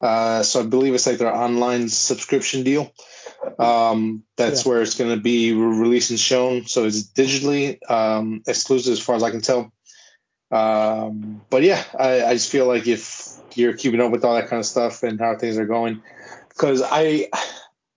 [0.00, 2.90] Uh, so I believe it's like their online subscription deal.
[3.58, 4.72] Um, that's Yeah.
[4.72, 6.66] where it's going to be re- released and shown.
[6.66, 9.72] So it's digitally um, exclusive as far as I can tell.
[10.50, 14.48] Um, but yeah, I, I just feel like if you're keeping up with all that
[14.48, 16.02] kind of stuff and how things are going,
[16.48, 17.28] because I,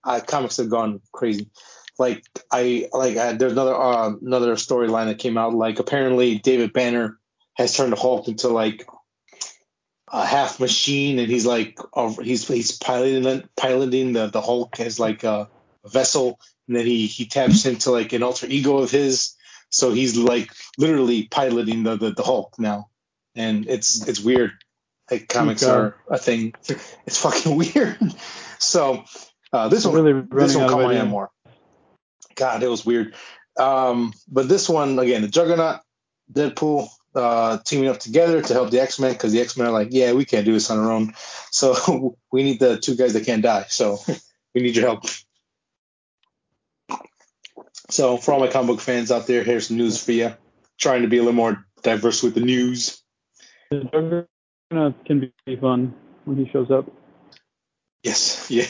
[0.04, 1.50] I comics have gone crazy.
[1.98, 5.54] Like I like I, there's another uh, another storyline that came out.
[5.54, 7.18] Like apparently David Banner
[7.54, 8.84] has turned the Hulk into like
[10.08, 14.98] a half machine, and he's like uh, he's he's piloting piloting the the Hulk as
[14.98, 15.48] like a
[15.84, 19.34] vessel, and then he he taps into like an alter ego of his,
[19.74, 22.90] so he's like literally piloting the the, the Hulk now,
[23.34, 24.52] and it's it's weird.
[25.10, 25.76] Like comics God.
[25.76, 26.54] are a thing.
[27.06, 27.98] It's fucking weird.
[28.58, 29.04] So
[29.52, 31.30] uh, this one really this one caught my eye more.
[32.36, 33.14] God, it was weird.
[33.58, 35.80] Um, but this one again, the Juggernaut,
[36.32, 39.72] Deadpool, uh, teaming up together to help the X Men because the X Men are
[39.72, 41.14] like, yeah, we can't do this on our own.
[41.50, 43.66] So we need the two guys that can't die.
[43.68, 43.98] So
[44.54, 45.04] we need your help.
[47.90, 50.34] So for all my comic book fans out there, here's some news for you.
[50.78, 53.02] Trying to be a little more diverse with the news.
[53.70, 55.94] The Juggernaut can be fun
[56.24, 56.90] when he shows up.
[58.02, 58.66] Yes, yeah,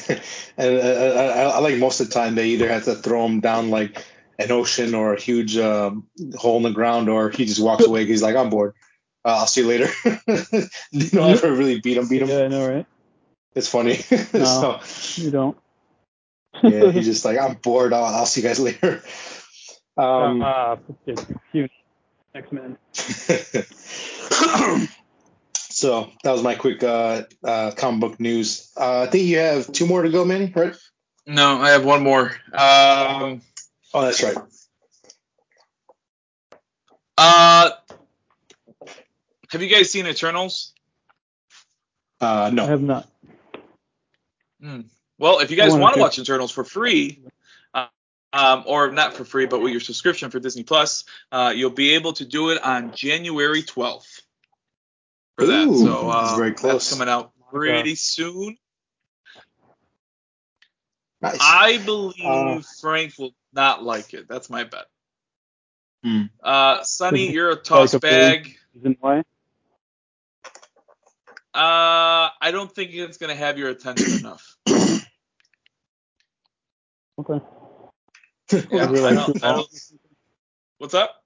[0.57, 3.41] and uh, I, I like most of the time they either have to throw him
[3.41, 4.05] down like
[4.39, 8.07] an ocean or a huge um, hole in the ground, or he just walks away.
[8.07, 8.75] He's like, I'm bored.
[9.25, 9.89] Uh, I'll see you later.
[10.93, 12.09] you don't ever really beat him?
[12.09, 12.29] Beat him?
[12.29, 12.87] Yeah, I know, right?
[13.55, 14.01] It's funny.
[14.35, 14.45] No.
[14.45, 14.81] so
[15.23, 15.57] You don't.
[16.63, 17.93] Yeah, he's just like, I'm bored.
[17.93, 19.03] I'll, I'll see you guys later.
[19.97, 21.71] Um, ah, it's cute.
[22.35, 22.77] X Men.
[25.71, 28.73] so that was my quick uh, uh, comic book news.
[28.77, 30.53] Uh, I think you have two more to go, Manny.
[30.55, 30.75] Right?
[31.27, 32.33] No, I have one more.
[32.53, 33.41] Um,
[33.97, 34.37] Oh, that's right.
[37.17, 37.71] uh,
[39.51, 40.73] have you guys seen Eternals?
[42.21, 43.09] Uh, no, I have not.
[44.61, 44.81] Hmm.
[45.19, 46.03] Well, if you guys want to to.
[46.03, 47.23] watch Eternals for free,
[47.73, 47.87] uh,
[48.33, 51.95] um, or not for free, but with your subscription for Disney Plus, uh, you'll be
[51.95, 54.23] able to do it on January 12th.
[55.37, 58.57] For that, Ooh, so that's uh, very that's coming out pretty soon.
[61.21, 61.39] Nice.
[61.41, 64.29] I believe Uh, Frank will not like it.
[64.29, 64.85] That's my bet.
[66.03, 66.23] Hmm.
[66.43, 68.57] Uh, Sonny, you're a toss like a bag.
[69.01, 69.25] Why?
[71.55, 74.54] Uh, I don't think it's gonna have your attention enough.
[77.19, 77.41] Okay.
[78.71, 79.69] Yeah, Is it I don't, I don't,
[80.79, 81.23] what's up?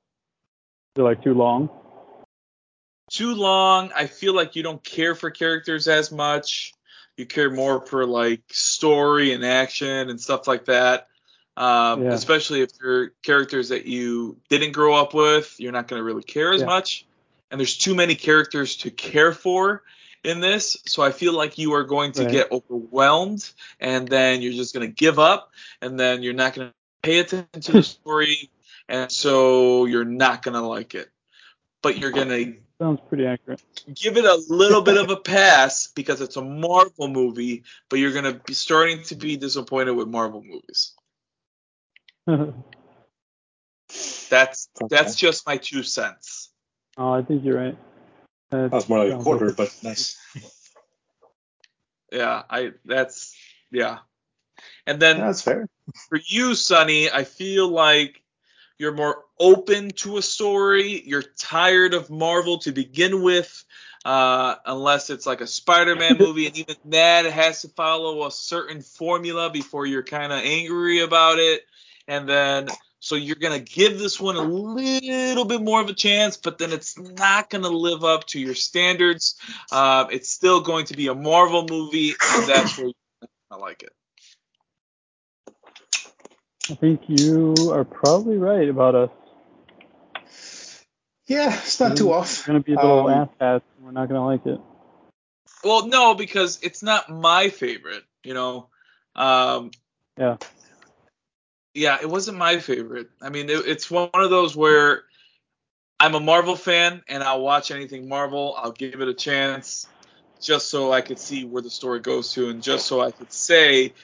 [0.95, 1.69] Is it like too long?
[3.11, 3.91] Too long.
[3.95, 6.73] I feel like you don't care for characters as much.
[7.17, 11.09] You care more for like story and action and stuff like that.
[11.57, 12.13] Um, Yeah.
[12.13, 16.53] Especially if they're characters that you didn't grow up with, you're not gonna really care
[16.53, 16.67] as Yeah.
[16.67, 17.07] much.
[17.51, 19.83] And there's too many characters to care for
[20.25, 22.31] in this, so I feel like you are going to Right.
[22.31, 23.49] get overwhelmed,
[23.81, 27.73] and then you're just gonna give up, and then you're not gonna pay attention to
[27.73, 28.51] the story,
[28.89, 31.09] and so you're not gonna like it.
[31.83, 33.61] But you're gonna Sounds pretty accurate.
[33.95, 38.13] give it a little bit of a pass because it's a Marvel movie, but you're
[38.13, 40.95] gonna be starting to be disappointed with Marvel movies.
[42.29, 42.55] oh,
[44.31, 44.97] That's Okay.
[44.97, 46.51] that's just my two cents.
[46.97, 47.79] Oh, I think you're right.
[48.51, 50.17] Uh, That was more like a quarter, but nice.
[52.11, 53.37] Yeah, I that's
[53.71, 53.99] yeah.
[54.87, 55.69] And then That's fair.
[56.09, 58.23] for you, Sonny, I feel like
[58.79, 61.03] you're more open to a story.
[61.05, 63.65] You're tired of Marvel to begin with,
[64.05, 68.81] uh, unless it's like a Spider-Man movie, and even that has to follow a certain
[68.81, 71.63] formula before you're kind of angry about it.
[72.07, 72.69] And then,
[73.01, 76.73] so you're gonna give this one a little bit more of a chance, but then
[76.73, 79.37] it's not gonna live up to your standards.
[79.71, 82.91] Uh, it's still going to be a Marvel movie, and that's where
[83.51, 83.93] I like it.
[86.71, 89.11] I think you are probably right about us.
[91.27, 94.27] Yeah, it's not too We're gonna be a little Um, ass and We're not gonna
[94.27, 94.61] like it.
[95.63, 98.05] Well, no, because it's not my favorite.
[98.25, 98.69] You know,
[99.15, 99.71] um,
[100.19, 100.37] Yeah.
[101.79, 103.09] Yeah, it wasn't my favorite.
[103.23, 105.05] I mean, it, it's one of those where
[106.01, 108.55] I'm a Marvel fan and I'll watch anything Marvel.
[108.59, 109.87] I'll give it a chance
[110.41, 113.33] just so I could see where the story goes to and just so I could
[113.33, 113.95] say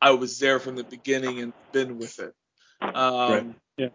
[0.00, 2.34] I was there from the beginning and been with it.
[2.80, 3.54] Um, Right.
[3.76, 3.88] Yeah.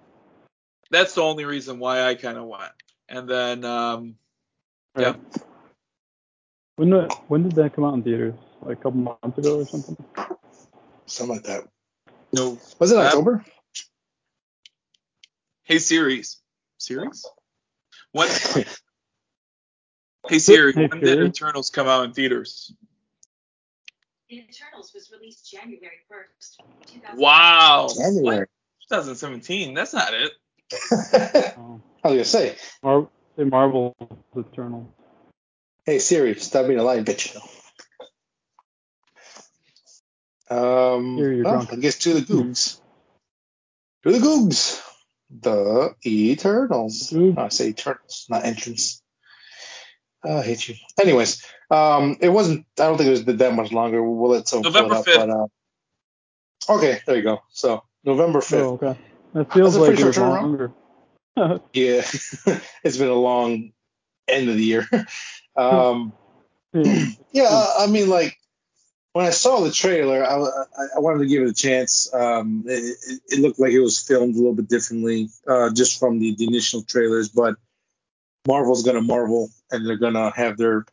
[0.91, 2.71] That's the only reason why I kind of went.
[3.07, 4.15] And then, um,
[4.97, 5.15] Yeah.
[6.75, 8.35] When the, when did that come out in theaters?
[8.61, 9.97] Like a couple months ago or something?
[11.05, 11.67] Something like that.
[12.33, 12.57] No.
[12.79, 13.43] Was it Uh, October?
[15.63, 16.37] Hey, series.
[16.77, 17.25] Series?
[18.11, 18.29] When?
[20.27, 21.27] Hey Siri, Hey, when did Siri?
[21.27, 22.71] Eternals come out in theaters?
[24.31, 25.79] Eternals was released January
[26.11, 27.17] 1st, 2000.
[27.19, 27.87] Wow.
[27.95, 28.39] January.
[28.41, 28.49] What?
[28.89, 29.73] 2017.
[29.73, 30.31] That's not it.
[30.91, 31.81] I Oh.
[32.03, 33.95] was gonna say, Mar- say Marvel
[34.35, 34.93] Eternal.
[35.85, 37.35] hey Siri, stop being a lying bitch.
[40.49, 41.73] Um, Siri, you're well, drunk.
[41.73, 42.79] I guess to the Googs.
[44.03, 44.81] To the Googs.
[45.29, 47.11] The Eternals.
[47.11, 47.37] Googs.
[47.37, 49.01] I say Eternals, not entrance.
[50.25, 50.75] Oh, I hate you.
[50.99, 52.65] Anyways, um, it wasn't.
[52.77, 54.03] I don't think it was that much longer.
[54.03, 55.05] We'll let someone November up.
[55.05, 55.15] 5th.
[55.15, 57.41] But, uh, okay, there you go.
[57.51, 58.59] So November fifth.
[58.61, 58.99] Oh, okay.
[59.33, 60.41] That feels That's like it was short turnaround.
[60.41, 60.71] longer.
[61.73, 62.01] Yeah,
[62.83, 63.71] it's been a long
[64.27, 64.85] end of the year.
[65.55, 66.11] um,
[66.73, 67.05] Yeah.
[67.31, 68.37] yeah, I I mean, like
[69.13, 72.13] when I saw the trailer, I, I, I wanted to give it a chance.
[72.13, 76.19] Um, it, it, looked like it was filmed a little bit differently, uh, just from
[76.19, 77.29] the, the initial trailers.
[77.29, 77.55] But
[78.47, 80.85] Marvel's gonna Marvel, and they're gonna have their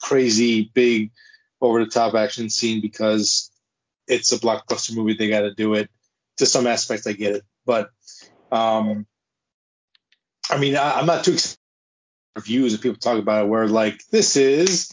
[0.00, 1.10] crazy, big,
[1.60, 3.50] over the top action scene because
[4.06, 5.14] it's a blockbuster movie.
[5.14, 5.88] They got to do it.
[6.38, 7.90] To some aspects, I get it, but
[8.50, 9.06] um,
[10.50, 11.58] I mean, I, I'm not too excited
[12.34, 14.90] reviews that people talk about it where like this is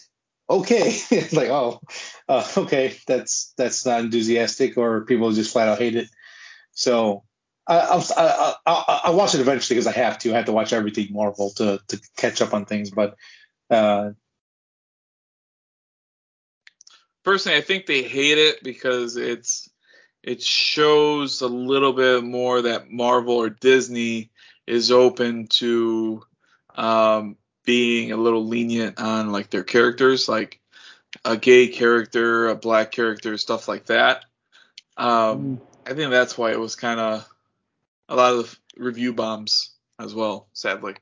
[0.49, 0.87] okay.
[1.11, 1.81] it's like, oh,
[2.27, 6.09] uh, okay, that's that's not enthusiastic, or people just flat out hate it.
[6.71, 7.23] So
[7.67, 10.33] I I'll, I, I, I'll watch it eventually because I have to.
[10.33, 12.89] I have to watch everything Marvel to to catch up on things.
[12.91, 13.15] But
[13.69, 14.11] uh,
[17.23, 19.69] Personally, I think they hate it because it's
[20.23, 24.31] it shows a little bit more that Marvel or Disney
[24.65, 26.23] is open to
[26.75, 27.35] um,
[27.65, 30.59] being a little lenient on like their characters, like
[31.25, 34.25] a gay character, a black character, stuff like that.
[34.97, 37.27] Um, I think that's why it was kind of
[38.07, 40.95] a lot of review bombs as well, sadly.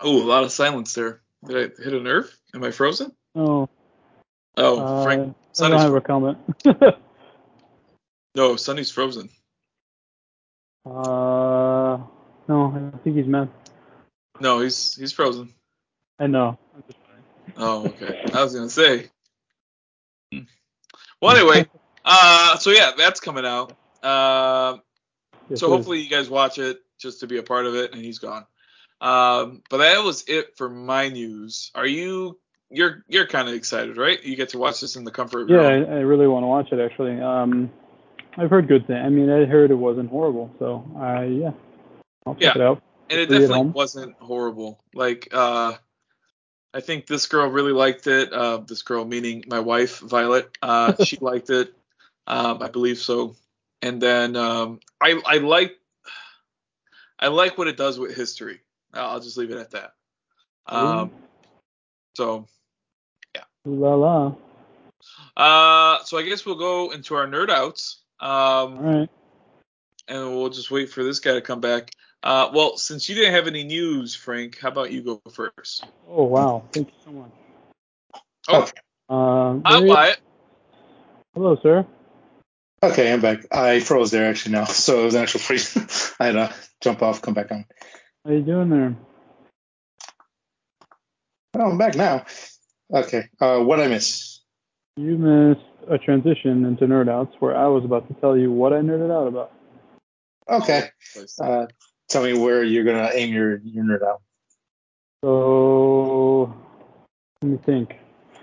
[0.00, 1.20] Oh, a lot of silence there.
[1.46, 2.36] Did I hit a nerve?
[2.54, 3.12] Am I frozen?
[3.34, 3.68] Oh,
[4.56, 5.36] Oh, uh, Frank.
[5.60, 6.38] I don't have a comment.
[8.38, 9.28] no, Sonny's frozen.
[10.86, 11.98] uh,
[12.48, 13.48] no, I think he's mad.
[14.40, 15.52] No, he's he's frozen.
[16.20, 16.56] I know.
[17.56, 18.22] Oh, okay.
[18.32, 19.10] I was gonna say.
[21.20, 21.66] Well, anyway,
[22.04, 23.72] uh, so yeah, that's coming out.
[24.02, 24.78] Uh,
[25.50, 28.04] Yes, so hopefully you guys watch it just to be a part of it, and
[28.04, 28.44] he's gone.
[29.00, 31.70] Um, but that was it for my news.
[31.74, 32.38] Are you?
[32.70, 34.22] You're you're kind of excited, right?
[34.22, 35.96] You get to watch this in the comfort of Yeah, your I.
[35.96, 37.18] I really want to watch it actually.
[37.18, 37.70] Um,
[38.38, 39.04] I've heard good things.
[39.04, 41.50] I mean, I heard it wasn't horrible, so I yeah,
[42.24, 42.52] I'll check Yeah.
[42.54, 42.82] it out.
[43.10, 44.78] and it Free definitely wasn't horrible.
[44.94, 45.74] Like, uh,
[46.72, 48.32] I think this girl really liked it.
[48.32, 51.74] Uh, this girl, meaning my wife, Violet, uh, she liked it.
[52.28, 53.34] Um, I believe so.
[53.82, 55.76] And then um, I I like
[57.18, 58.60] I like what it does with history.
[58.94, 59.94] I'll just leave it at that.
[60.66, 61.10] Um,
[62.16, 62.46] so
[63.34, 63.42] yeah.
[63.64, 64.34] la la.
[65.36, 68.02] uh, so I guess we'll go into our nerd outs.
[68.20, 69.10] All Um, right.
[70.08, 71.90] and we'll just wait for this guy to come back.
[72.22, 75.84] Uh, well, since you didn't have any news, Frank, how about you go first?
[76.08, 77.30] Oh wow, thank you so much.
[78.48, 78.72] Oh, Okay.
[79.08, 80.16] Um, Hi, there
[81.34, 81.86] hello, sir.
[82.82, 83.46] okay, I'm back.
[83.52, 85.76] I froze there actually now, so it was an actual freeze.
[86.20, 87.64] I had to jump off, come back on.
[88.24, 88.96] How are you doing there?
[91.54, 92.24] Oh, I'm back now.
[92.92, 94.37] Okay, uh, what I miss?
[94.98, 98.72] You missed a transition into nerd outs where I was about to tell you what
[98.72, 99.52] I nerded out about.
[100.48, 100.88] Okay,
[101.40, 101.66] uh,
[102.08, 104.22] tell me where you're gonna aim your your nerd out.
[105.22, 106.52] So
[107.42, 107.94] let me think.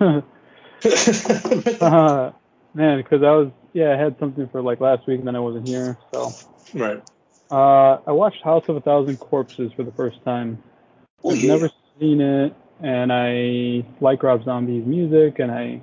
[1.82, 2.30] uh,
[2.72, 5.40] man, because I was yeah, I had something for like last week and then I
[5.40, 5.98] wasn't here.
[6.14, 6.32] So
[6.72, 7.02] right.
[7.50, 10.62] uh, I watched House of a Thousand Corpses for the first time.
[11.22, 11.68] I've never
[12.00, 15.82] seen it, and I like Rob Zombie's music, and I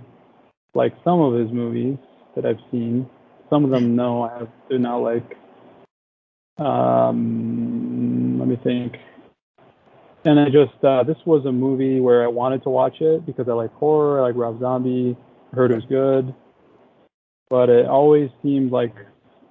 [0.73, 1.97] like some of his movies
[2.35, 3.09] that I've seen.
[3.49, 5.37] Some of them, no, I have, do not like.
[6.57, 8.97] Um, let me think.
[10.25, 13.49] And I just, uh, this was a movie where I wanted to watch it because
[13.49, 15.17] I like horror, I like Rob Zombie,
[15.51, 16.33] I heard it was good,
[17.49, 18.95] but it always seemed like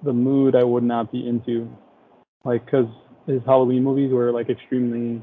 [0.03, 1.69] the mood I would not be into.
[2.43, 2.87] Like, because
[3.27, 5.21] his Halloween movies were like extremely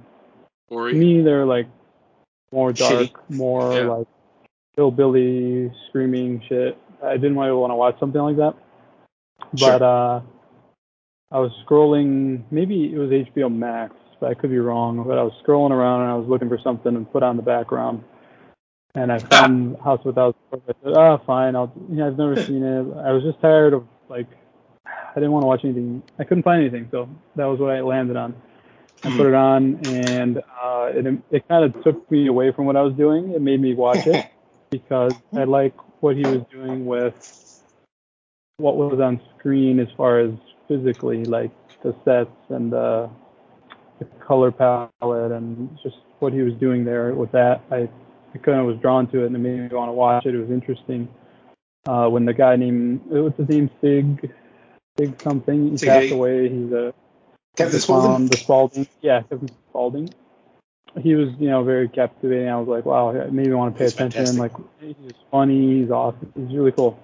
[0.70, 1.66] to me they're like
[2.52, 3.36] more dark, Shitty.
[3.36, 3.88] more Yeah.
[3.88, 4.06] like
[4.80, 6.78] hillbilly screaming shit.
[7.04, 8.54] I didn't really want to watch something like that.
[9.54, 9.78] Sure.
[9.78, 10.20] But uh
[11.30, 15.04] I was scrolling maybe it was HBO Max, but I could be wrong.
[15.06, 17.42] But I was scrolling around and I was looking for something to put on the
[17.42, 18.02] background.
[18.94, 20.64] And I found House Without Corpse.
[20.66, 21.54] I said, ah, fine.
[21.56, 21.70] I'll.
[21.92, 22.86] Yeah, I've never seen it.
[23.04, 24.28] I was just tired of like,
[24.86, 26.02] I didn't want to watch anything.
[26.18, 28.34] I couldn't find anything, so that was what I landed on.
[29.04, 32.76] I put it on, and uh, it it kind of took me away from what
[32.76, 33.32] I was doing.
[33.32, 34.26] It made me watch it
[34.70, 37.62] because I like what he was doing with
[38.56, 40.30] what was on screen as far as
[40.68, 41.50] physically, like
[41.82, 43.10] the sets and the,
[43.98, 47.62] the color palette and just what he was doing there with that.
[47.70, 47.88] I,
[48.34, 50.34] I kind of was drawn to it and it made me want to watch it.
[50.34, 51.08] It was interesting.
[51.88, 54.30] Uh, when the guy named what's his name Sig
[54.98, 56.48] Sig something he Sig passed away.
[56.48, 56.92] He's a
[57.56, 58.26] Captain um, Spaulding.
[58.26, 58.88] the Spaulding.
[59.00, 60.10] Yeah, Captain Spaulding.
[60.98, 62.48] He was, you know, very captivating.
[62.48, 64.24] I was like, wow, made me want to pay He's attention.
[64.24, 64.58] fantastic.
[64.58, 65.80] Like, he's funny.
[65.80, 66.32] He's awesome.
[66.34, 66.98] He's really cool.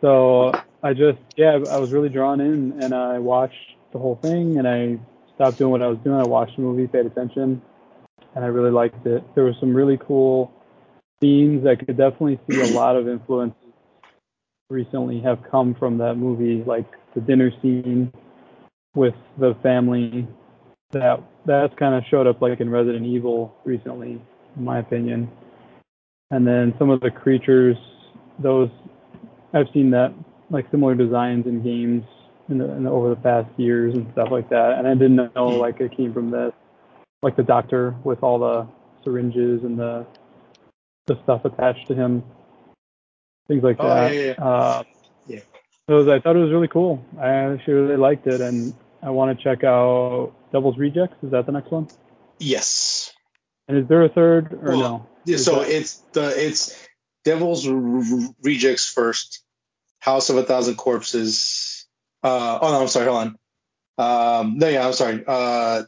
[0.00, 4.58] So I just, yeah, I was really drawn in, and I watched the whole thing,
[4.58, 4.98] and I
[5.34, 6.16] stopped doing what I was doing.
[6.20, 7.60] I watched the movie, paid attention,
[8.34, 9.22] and I really liked it.
[9.34, 10.50] There were some really cool
[11.20, 11.66] themes.
[11.66, 13.58] I could definitely see a lot of influences
[14.70, 18.10] recently have come from that movie, like the dinner scene
[18.94, 20.26] with the family.
[20.92, 24.20] That that's kind of showed up like in Resident Evil recently,
[24.56, 25.30] in my opinion.
[26.30, 27.76] And then some of the creatures,
[28.38, 28.70] those
[29.52, 30.12] I've seen that
[30.50, 32.04] like similar designs in games
[32.48, 34.74] in the, in the, over the past years and stuff like that.
[34.78, 36.52] And I didn't know like it came from this,
[37.22, 38.66] like the doctor with all the
[39.04, 40.06] syringes and the
[41.06, 42.22] the stuff attached to him,
[43.48, 44.14] things like Oh, that.
[44.14, 44.44] yeah, yeah.
[44.44, 44.82] Uh,
[45.26, 45.40] Yeah.
[45.88, 47.04] So I thought it was really cool.
[47.18, 51.16] I actually really liked it, and I want to check out Devil's Rejects.
[51.22, 51.88] Is that the next one?
[52.38, 53.12] Yes.
[53.68, 55.06] And is there a third or Well, no?
[55.26, 56.76] Is so that- it's the it's
[57.24, 59.42] Devil's R- Rejects first,
[60.00, 61.86] House of a Thousand Corpses.
[62.22, 63.38] Uh, oh no, I'm sorry, hold on.
[64.40, 65.22] Um, no, yeah, I'm sorry.
[65.26, 65.84] Uh,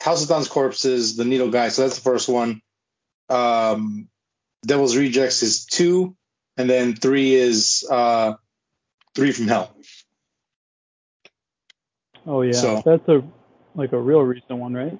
[0.00, 1.68] House of a Thousand Corpses, The Needle Guy.
[1.68, 2.62] So that's the first one.
[3.28, 4.08] Um,
[4.66, 6.16] Devil's Rejects is two,
[6.56, 8.34] and then three is uh,
[9.14, 9.74] Three from Hell.
[12.26, 13.22] Oh yeah, so- that's a
[13.78, 14.98] like a real recent one, right?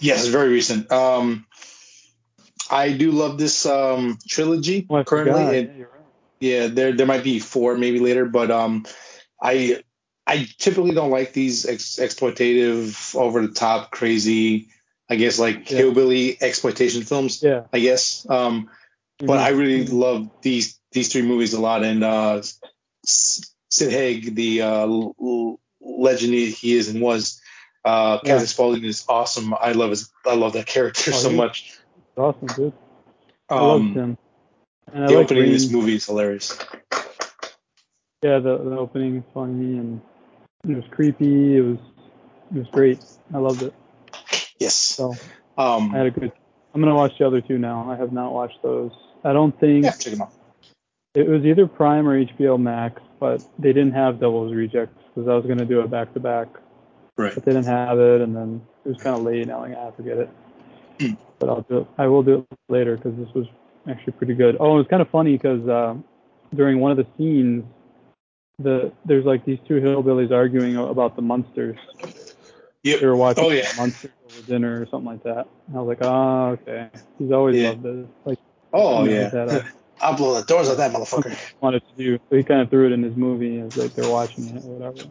[0.00, 0.90] Yes, very recent.
[0.92, 1.46] Um,
[2.70, 5.42] I do love this um, trilogy Oh, currently.
[5.58, 5.94] It- Yeah, right.
[6.40, 8.86] Yeah, there there might be four maybe later, but um,
[9.42, 9.82] I
[10.24, 14.68] I typically don't like these ex- exploitative, over the top, crazy,
[15.10, 15.78] I guess like Yeah.
[15.78, 17.42] hillbilly exploitation films.
[17.42, 17.64] Yeah.
[17.72, 18.24] I guess.
[18.30, 18.68] Um,
[19.18, 19.42] but Mhm.
[19.42, 19.92] I really Mhm.
[19.98, 22.42] love these these three movies a lot, and uh,
[23.04, 27.40] Sid Haig, the uh, l- l- legend he is and was,
[27.88, 28.30] uh, Yeah.
[28.32, 29.54] Captain Spaulding is awesome.
[29.54, 31.78] I love his I love that character Oh, so much.
[32.16, 32.72] awesome, dude.
[33.48, 34.18] I Um, him.
[34.92, 36.56] And the like opening of this movie is hilarious.
[38.22, 40.00] Yeah, the the opening is funny and
[40.68, 41.56] it was creepy.
[41.56, 41.78] It was
[42.54, 43.04] it was great.
[43.32, 43.72] I loved it.
[44.58, 44.74] Yes.
[44.74, 45.14] So
[45.56, 46.32] Um, I had a good.
[46.74, 47.90] I'm gonna watch the other two now.
[47.90, 48.92] I have not watched those.
[49.24, 50.32] I don't think yeah, check them out.
[51.14, 55.34] it was either Prime or HBO Max, but they didn't have Devil's Rejects because I
[55.34, 56.48] was gonna do it back to back,
[57.18, 57.34] Right.
[57.34, 59.46] but they didn't have it, and then it was kind of late.
[59.46, 60.30] Now I'm like, ah, forget it.
[61.00, 61.14] Hmm.
[61.38, 61.86] But I'll do it.
[61.98, 63.46] I will do it later because this was
[63.88, 64.56] actually pretty good.
[64.60, 65.94] Oh, it was kind of funny because uh,
[66.54, 67.64] during one of the scenes,
[68.60, 71.76] the there's like these two hillbillies arguing about the monsters.
[72.84, 73.00] Yep.
[73.00, 73.68] They were watching Oh, yeah.
[73.76, 75.46] monsters over dinner or something like that.
[75.66, 76.88] And I was like, oh, okay.
[77.18, 77.70] He's always Yeah.
[77.70, 78.06] loved this.
[78.24, 78.38] Like,
[78.72, 79.30] Oh yeah.
[79.32, 79.64] like
[80.00, 81.36] I'll blow the doors out that motherfucker.
[81.60, 82.18] wanted to do.
[82.30, 84.68] So he kind of threw it in his movie as like they're watching it or
[84.78, 85.10] whatever.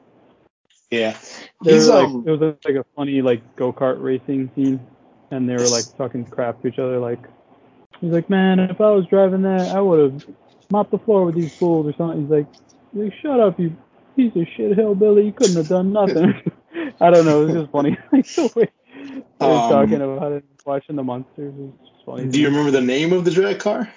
[0.91, 1.17] Yeah.
[1.63, 2.23] He's were like, um.
[2.25, 4.79] it was like a funny like go kart racing scene,
[5.31, 6.99] and they were like talking crap to each other.
[6.99, 7.19] Like
[7.99, 10.35] he's like, man, if I was driving that, I would have
[10.71, 12.21] mopped the floor with these fools or something.
[12.21, 12.47] He's like,
[12.93, 13.75] like shut up, you
[14.15, 15.25] piece of shit hillbilly.
[15.25, 16.33] You couldn't have done nothing.
[17.01, 17.43] I don't know.
[17.43, 17.97] It was just funny.
[18.11, 18.69] like the way
[19.39, 21.53] they were Um, talking about it, watching the monsters.
[21.53, 22.27] It was just funny.
[22.27, 23.91] Do you remember the name of the drag car?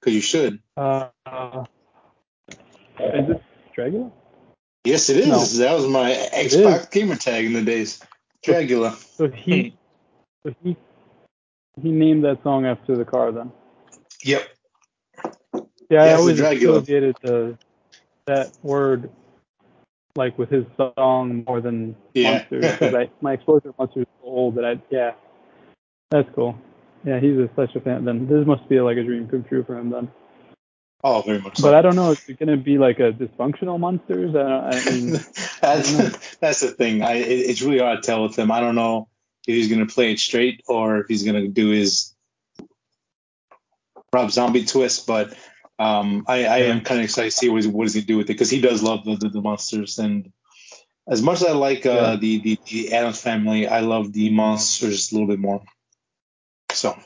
[0.00, 0.60] Because you should.
[0.76, 1.64] Uh, uh,
[2.98, 3.42] is it
[3.76, 4.10] Dragula?
[4.84, 5.28] Yes, it is.
[5.28, 5.64] No.
[5.64, 6.10] That was my.
[6.32, 8.02] Xbox gamer tag in the days.
[8.44, 8.92] Dragula.
[9.16, 9.76] So he,
[10.44, 10.76] so he,
[11.80, 13.52] he named that song after the car then.
[14.24, 14.48] Yep.
[15.88, 17.58] Yeah, I Yes, always associated the,
[18.26, 19.10] that word
[20.16, 22.32] like with his song more than Yeah.
[22.32, 25.12] monsters because I my exposure to monsters is so old that I yeah,
[26.10, 26.58] that's cool.
[27.04, 28.04] Yeah, he's a, such a fan.
[28.04, 30.10] Then this must be like a dream come true for him then.
[31.04, 31.64] Oh, very much so.
[31.64, 32.10] But I don't know.
[32.12, 34.34] Is it gonna be like a dysfunctional monsters?
[34.36, 35.10] I, I mean,
[35.60, 37.02] that's that's the thing.
[37.02, 38.50] I it, it's really hard to tell with him.
[38.52, 39.08] I don't know
[39.46, 42.14] if he's gonna play it straight or if he's gonna do his
[44.12, 45.06] Rob Zombie twist.
[45.06, 45.34] But
[45.78, 48.26] um, I, I am kind of excited to see what, what does he do with
[48.30, 50.32] it because he does love the, the, the monsters and
[51.08, 52.16] as much as I like uh, Yeah.
[52.16, 55.62] the, the the Addams family, I love the monsters a little bit more.
[56.72, 56.96] So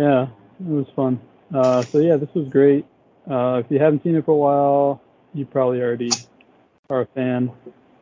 [0.00, 0.26] yeah,
[0.58, 1.20] it was fun.
[1.54, 2.86] Uh, so yeah, this was great.
[3.28, 5.02] Uh, if you haven't seen it for a while,
[5.32, 6.10] you probably already
[6.90, 7.50] are a fan.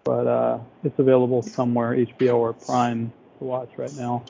[0.04, 3.12] But uh, it's available somewhere, HBO or Prime.
[3.38, 4.24] to watch right now.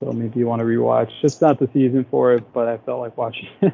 [0.00, 1.10] So maybe you want to rewatch.
[1.20, 3.72] Just not the season for it, but I felt like watching it.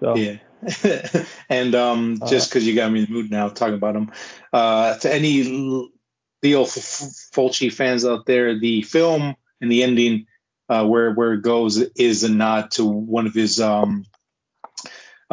[0.00, 0.38] so Yeah.
[1.48, 4.10] and um, Uh, just because you got me in the mood now talking about him,
[4.52, 5.42] uh, to any
[6.42, 10.26] Lucio Fulci fans out there, the film and the ending,
[10.68, 14.04] uh, where where it goes, is a nod to one of his um,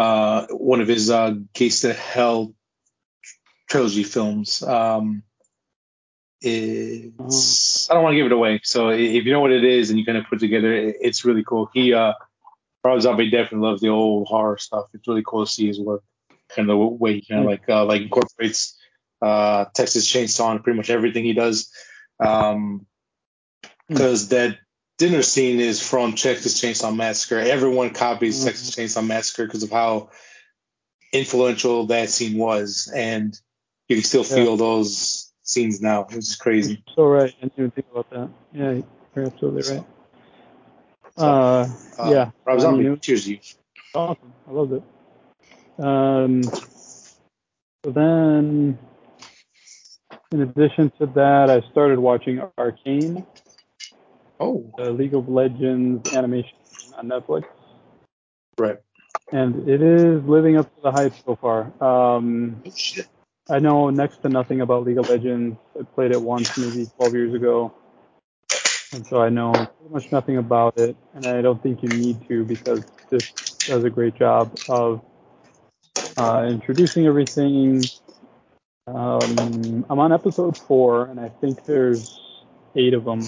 [0.01, 2.53] uh, one of his uh, Gates to Hell
[3.69, 4.61] trilogy films.
[4.63, 5.23] Um,
[6.41, 9.89] it's I don't want to give it away, so if you know what it is
[9.89, 11.69] and you kind of put it together, it- it's really cool.
[11.73, 12.13] He uh,
[12.83, 14.87] Rob Zombie definitely loves the old horror stuff.
[14.93, 16.03] It's really cool to see his work,
[16.49, 18.75] kind of the way he kind of like uh, like incorporates
[19.21, 21.71] uh, Texas Chainsaw and pretty much everything he does.
[22.19, 22.85] Um,
[23.87, 24.57] because that
[25.01, 27.39] dinner scene is from Texas Chainsaw Massacre.
[27.39, 28.45] Everyone copies Mhm.
[28.45, 30.11] Texas Chainsaw Massacre because of how
[31.11, 33.35] influential that scene was, and
[33.87, 36.83] you can still feel those scenes now, which is crazy.
[36.95, 37.33] so right.
[37.39, 38.29] I didn't even think about that.
[38.53, 38.81] Yeah,
[39.15, 39.85] you're absolutely right.
[41.17, 42.31] So, Uh, Uh, yeah.
[42.45, 43.39] Rob Zombie, cheers to you.
[43.95, 44.33] Awesome.
[44.47, 44.83] I loved it.
[45.83, 48.77] Um, so then,
[50.31, 53.25] in addition to that, I started watching Arcane,
[54.41, 56.57] Oh, the League of Legends animation
[56.97, 57.43] on Netflix,
[58.57, 58.79] right.
[59.31, 61.71] and it is living up to the hype so far.
[61.81, 63.07] Um, Oh shit.
[63.51, 65.57] I know next to nothing about League of Legends.
[65.79, 67.71] I played it once, maybe 12 years ago,
[68.93, 70.95] and so I know pretty much nothing about it.
[71.13, 73.31] And I don't think you need to because this
[73.67, 75.01] does a great job of
[76.17, 77.83] uh, introducing everything.
[78.87, 82.19] Um, I'm on episode four, and I think there's
[82.75, 83.21] eight of them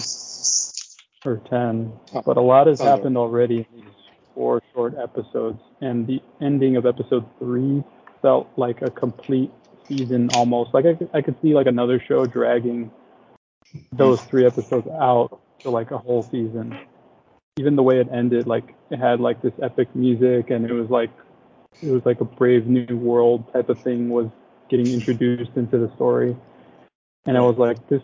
[1.26, 3.94] or ten, oh, but a lot has oh, happened already in these
[4.34, 5.60] four short episodes.
[5.80, 7.82] And the ending of episode three
[8.22, 9.50] felt like a complete
[9.88, 10.74] season almost.
[10.74, 12.90] Like I could, I could see like another show dragging
[13.92, 16.78] those three episodes out to like a whole season.
[17.58, 20.90] Even the way it ended, like it had like this epic music, and it was
[20.90, 21.10] like
[21.82, 24.28] it was like a brave new world type of thing was
[24.68, 26.36] getting introduced into the story,
[27.26, 28.02] and I was like, this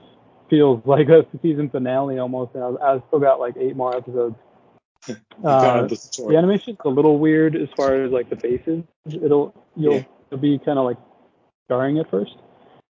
[0.50, 2.54] feels like a season finale almost.
[2.54, 4.36] And I, I still got like eight more episodes.
[5.42, 8.84] Uh, the animation's a little weird as far as like the faces.
[9.06, 10.04] It'll you'll Yeah.
[10.30, 10.98] it'll be kind of like
[11.70, 12.36] jarring at first,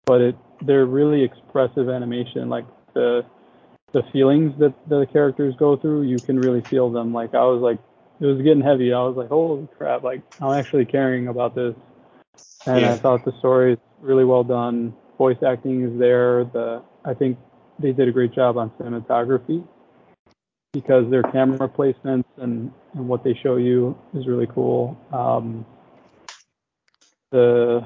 [0.04, 2.50] but it they're really expressive animation.
[2.50, 3.24] Like the
[3.92, 7.14] the feelings that the characters go through, you can really feel them.
[7.14, 7.78] Like I was like,
[8.20, 8.92] it was getting heavy.
[8.92, 10.02] I was like, holy crap!
[10.02, 11.74] Like I'm actually caring about this.
[12.66, 12.92] And Yeah.
[12.92, 14.92] I thought the story is really well done.
[15.16, 16.44] Voice acting is there.
[16.44, 17.38] The I think
[17.78, 19.66] they did a great job on cinematography
[20.72, 24.96] because their camera placements and, and what they show you is really cool.
[25.12, 25.64] Um,
[27.30, 27.80] the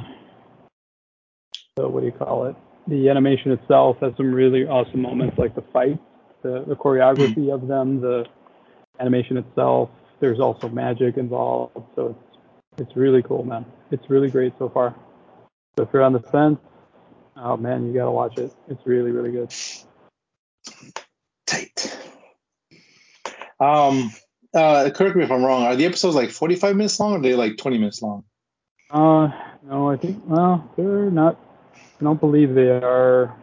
[1.77, 2.57] the what do you call it?
[2.87, 6.01] The animation itself has some really awesome moments, like the fights,
[6.43, 8.25] the, the choreography of them, the
[9.01, 9.91] animation itself.
[10.21, 12.39] There's also magic involved, so it's
[12.81, 13.65] it's really cool, man.
[13.91, 14.95] It's really great so far.
[15.77, 16.59] So if you're on the fence,
[17.39, 18.53] oh man, you gotta watch it.
[18.69, 19.53] It's really really good.
[21.47, 21.97] Tight.
[23.61, 24.13] Um,
[24.55, 25.65] uh, correct me if I'm wrong.
[25.65, 28.25] Are the episodes like 45 minutes long, or are they like 20 minutes long?
[28.91, 29.29] Uh,
[29.65, 31.39] no, I think well, they're not.
[32.01, 33.37] I don't believe they are.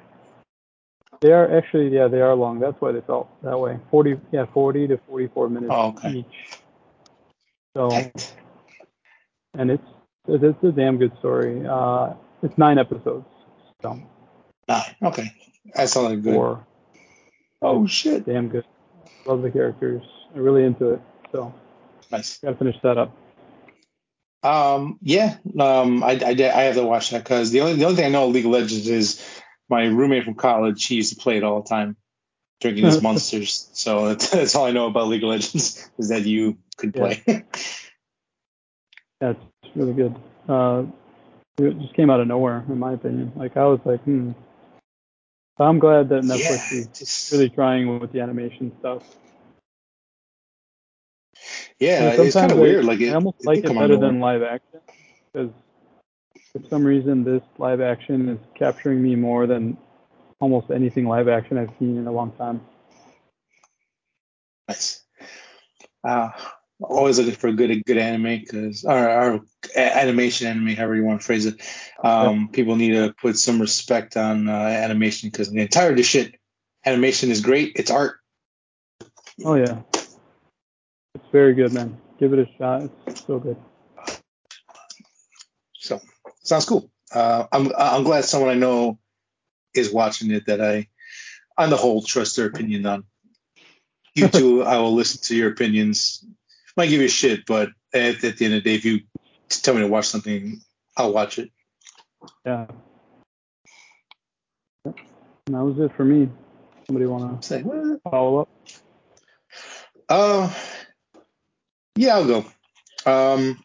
[1.21, 2.59] They are actually, yeah, they are long.
[2.59, 3.79] That's why they felt that way.
[3.91, 6.17] Forty, yeah, forty to forty-four minutes Oh, okay.
[6.17, 6.59] each.
[7.75, 8.33] So, Tight.
[9.57, 9.83] and it's
[10.27, 11.65] it's a damn good story.
[11.67, 13.25] Uh, it's nine episodes.
[13.85, 13.99] So
[14.67, 14.95] Nine.
[15.03, 15.31] Okay.
[15.75, 16.33] That sounds like good.
[16.33, 16.65] four,
[17.61, 18.25] Oh shit.
[18.25, 18.65] damn good.
[19.25, 20.01] Love the characters.
[20.33, 21.01] I'm really into it.
[21.31, 21.53] So
[22.11, 22.39] Nice.
[22.39, 23.15] gotta finish that up.
[24.43, 25.37] Um, yeah.
[25.59, 28.09] Um, I, I, I have to watch that because the only the only thing I
[28.09, 29.23] know of League of Legends is
[29.69, 30.85] my roommate from college.
[30.85, 31.95] He used to play it all the time,
[32.61, 33.69] drinking his monsters.
[33.73, 37.23] So that's, that's all I know about League of Legends is that you could play.
[39.21, 40.13] Yeah, it's really good.
[40.47, 40.83] Uh,
[41.57, 43.31] it just came out of nowhere, in my opinion.
[43.35, 44.31] Like I was like, hmm.
[45.57, 47.01] So I'm glad that Netflix yeah.
[47.01, 49.03] is really trying with the animation stuff.
[51.79, 52.11] yeah.
[52.11, 52.83] It's kind of weird.
[52.83, 54.81] Like it, I almost it like it better than live action
[55.31, 55.51] because
[56.51, 59.77] for some reason this live action is capturing me more than
[60.41, 62.61] almost anything live action I've seen in a long time.
[64.67, 65.03] Nice.
[66.03, 66.29] Uh,
[66.81, 69.41] always looking for a good good anime because our, a-
[69.75, 71.61] animation anime, however you want to phrase it.
[72.03, 76.35] Um, people need to put some respect on uh, animation because the entire this shit,
[76.85, 77.73] animation is great.
[77.75, 78.17] It's art.
[79.43, 81.97] Oh yeah, it's very good, man.
[82.19, 82.89] Give it a shot.
[83.07, 83.57] It's so good.
[85.73, 85.99] So
[86.43, 86.89] sounds cool.
[87.13, 88.99] Uh, I'm I'm glad someone I know
[89.73, 90.87] is watching it that I
[91.57, 93.03] on the whole, trust their opinion on.
[94.13, 96.25] You two, I will listen to your opinions.
[96.77, 99.01] Might give you a shit, but at, at the end of the day, if you
[99.49, 100.61] tell me to watch something,
[100.97, 101.51] I'll watch it.
[102.45, 102.67] Yeah.
[104.85, 104.95] And
[105.47, 106.29] that was it for me.
[106.87, 108.01] Somebody want to Say, what?
[108.09, 108.49] follow up?
[110.07, 110.53] Uh,
[111.95, 112.45] yeah, I'll go.
[113.05, 113.63] Um,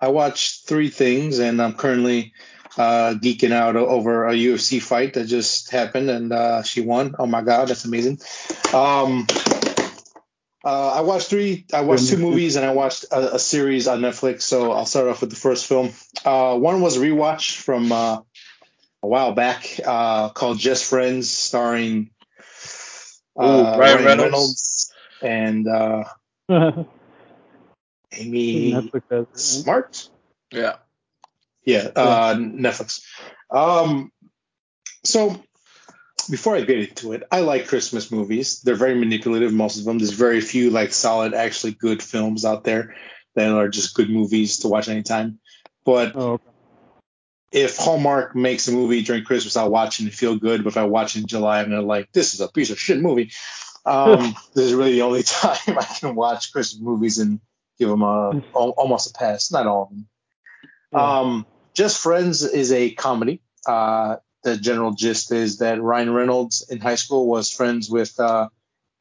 [0.00, 2.32] I watched three things, and I'm currently
[2.76, 7.14] uh, geeking out over a UFC fight that just happened, and uh, she won.
[7.18, 8.18] Oh my god, that's amazing.
[8.72, 9.26] Um,
[10.64, 11.66] uh, I watched three.
[11.72, 14.42] I watched two movies, and I watched a, a series on Netflix.
[14.42, 15.92] So I'll start off with the first film.
[16.24, 18.20] Uh, one was a rewatch from uh,
[19.02, 22.10] a while back uh, called Just Friends, starring
[23.40, 24.92] Ooh, uh, Ryan Reynolds.
[25.20, 26.04] and uh,
[28.12, 29.38] Amy Netflix has it, right?
[29.38, 30.08] Smart.
[30.52, 30.76] Yeah.
[31.64, 33.04] Yeah, uh, Netflix.
[33.50, 34.10] Um,
[35.04, 35.40] so
[36.28, 38.60] before I get into it, I like Christmas movies.
[38.60, 39.98] They're very manipulative, most of them.
[39.98, 42.94] There's very few like solid, actually good films out there
[43.34, 45.38] that are just good movies to watch anytime.
[45.84, 46.44] But Oh, okay.
[47.50, 50.64] if Hallmark makes a movie during Christmas, I'll watch it and feel good.
[50.64, 52.78] But if I watch it in July, I'm gonna like this is a piece of
[52.78, 53.30] shit movie.
[53.84, 57.40] Um, this is really the only time I can watch Christmas movies and
[57.78, 59.50] give them a al- almost a pass.
[59.50, 60.06] Not all of them.
[60.92, 61.20] Yeah.
[61.20, 63.40] Um, Just Friends is a comedy.
[63.66, 68.48] Uh, the general gist is that Ryan Reynolds in high school was friends with uh,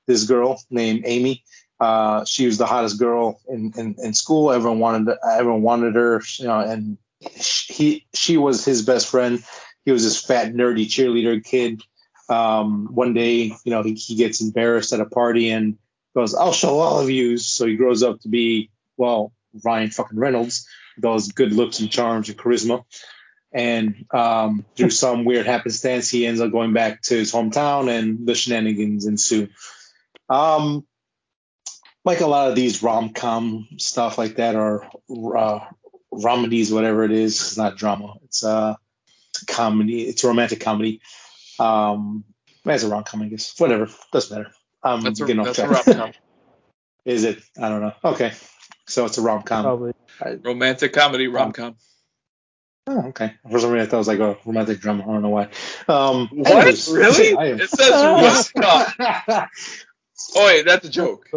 [0.07, 1.43] this girl named Amy.
[1.79, 4.51] Uh, she was the hottest girl in, in, in school.
[4.51, 9.43] Everyone wanted everyone wanted her, you know, and he she was his best friend.
[9.83, 11.81] He was this fat nerdy cheerleader kid.
[12.29, 15.77] Um, one day, you know, he, he gets embarrassed at a party and
[16.15, 19.33] goes, "I'll show all of you." So he grows up to be well
[19.63, 22.83] Ryan fucking Reynolds, with those good looks and charms and charisma.
[23.53, 28.25] And um, through some weird happenstance, he ends up going back to his hometown, and
[28.27, 29.49] the shenanigans ensue.
[30.29, 30.85] Um,
[32.03, 34.87] like a lot of these rom com stuff like that, or
[35.37, 35.59] uh,
[36.11, 37.39] romedies, whatever it is.
[37.39, 38.15] It's not drama.
[38.23, 38.75] It's uh,
[39.29, 40.03] it's a comedy.
[40.03, 41.01] It's a romantic comedy.
[41.59, 42.23] Um,
[42.65, 43.59] it's a rom com, I guess.
[43.59, 44.51] Whatever, doesn't matter.
[44.83, 45.85] I'm That's a, getting off that's track.
[45.85, 46.11] rom-com.
[47.05, 47.39] Is it?
[47.59, 47.93] I don't know.
[48.03, 48.31] Okay,
[48.87, 49.63] so it's a rom com.
[49.63, 49.93] Probably.
[50.43, 51.75] Romantic comedy rom-com.
[52.93, 53.33] Oh, okay.
[53.49, 55.03] For some reason, I thought it was like a romantic drama.
[55.03, 55.49] I don't know why.
[55.87, 56.51] Um, What?
[56.51, 57.29] anyways, Really?
[57.37, 59.47] Am- It says rom-com.
[60.35, 61.27] Oh, wait, that's a joke.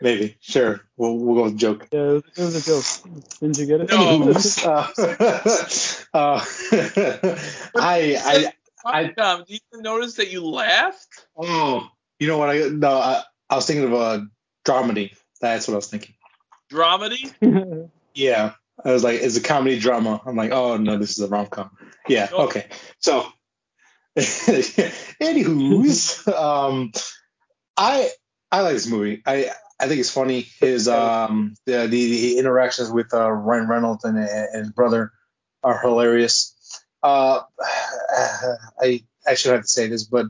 [0.00, 0.36] Maybe.
[0.40, 0.80] Sure.
[0.96, 1.88] We'll, we'll go with joke.
[1.92, 3.20] Yeah, it was, a joke.
[3.40, 3.90] Didn't you get it?
[3.90, 4.32] No.
[4.64, 4.88] Uh,
[6.12, 6.44] uh,
[7.76, 8.52] I, I,
[8.84, 9.44] I- Rom-com.
[9.48, 11.26] Do you notice that you laughed?
[11.36, 11.88] oh,
[12.18, 12.50] you know what?
[12.50, 14.26] I no, I, I was thinking of a
[14.64, 15.14] dramedy.
[15.40, 16.14] That's what I was thinking.
[16.70, 17.88] Dramedy?
[18.14, 18.52] Yeah,
[18.84, 20.20] I was like, it's a comedy drama.
[20.24, 21.70] I'm like, oh no, this is a rom com.
[22.08, 22.68] Yeah, okay.
[22.98, 23.26] So,
[24.16, 26.92] anywho's, um,
[27.76, 28.10] I
[28.50, 29.22] I like this movie.
[29.26, 30.46] I I think it's funny.
[30.60, 35.12] His um the the, the interactions with uh, Ryan Reynolds and, and his brother
[35.62, 36.56] are hilarious.
[37.02, 37.40] Uh,
[38.80, 40.26] I I should have to say this, but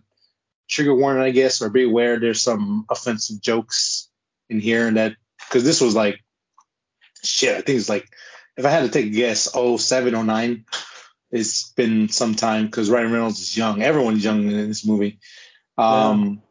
[0.68, 2.18] trigger warning, I guess, or be aware.
[2.18, 4.08] There's some offensive jokes
[4.48, 5.16] in here, and that
[5.48, 6.20] because this was like
[7.24, 7.56] shit.
[7.56, 8.08] I think it's like
[8.56, 10.64] if I had to take a guess, 07, 09.
[11.30, 13.82] It's been some time because Ryan Reynolds is young.
[13.82, 15.20] Everyone's young in this movie.
[15.78, 16.42] Um,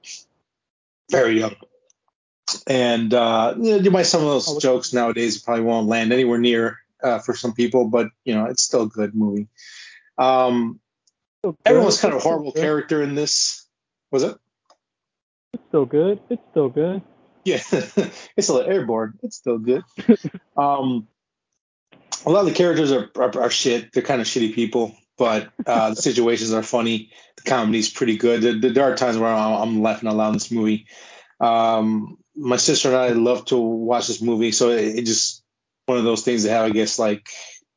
[1.12, 1.56] very young.
[2.66, 6.14] And uh, you, know, you might some of those Oh, jokes nowadays probably won't land
[6.14, 9.48] anywhere near uh, for some people, but you know it's still a good movie.
[10.18, 10.80] Um,
[11.66, 13.68] everyone's kind of a horrible character in this.
[14.12, 14.36] Was it?
[15.54, 16.20] It's still good.
[16.30, 17.02] It's still good.
[17.46, 17.62] Yeah,
[18.36, 19.20] it's a little airborne.
[19.24, 19.84] It's still good.
[20.58, 21.08] um,
[22.26, 23.92] a lot of the characters are, are, are shit.
[23.94, 27.12] They're kind of shitty people, but uh, the situations are funny.
[27.38, 28.42] The comedy's pretty good.
[28.42, 30.88] There, there are times where I'm, I'm laughing out loud in this movie.
[31.40, 35.44] Um, my sister and I love to watch this movie, so it, it just
[35.86, 37.30] one of those things that have, I guess, like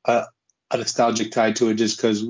[0.04, 0.24] a,
[0.70, 2.24] a nostalgic tie to it, just because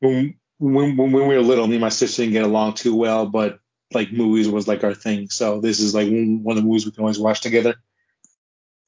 [0.00, 3.26] when, when when we were little, me and my sister didn't get along too well,
[3.26, 3.58] but
[3.92, 5.28] like movies was like our thing.
[5.30, 7.76] So this is like one one of the movies we can always watch together.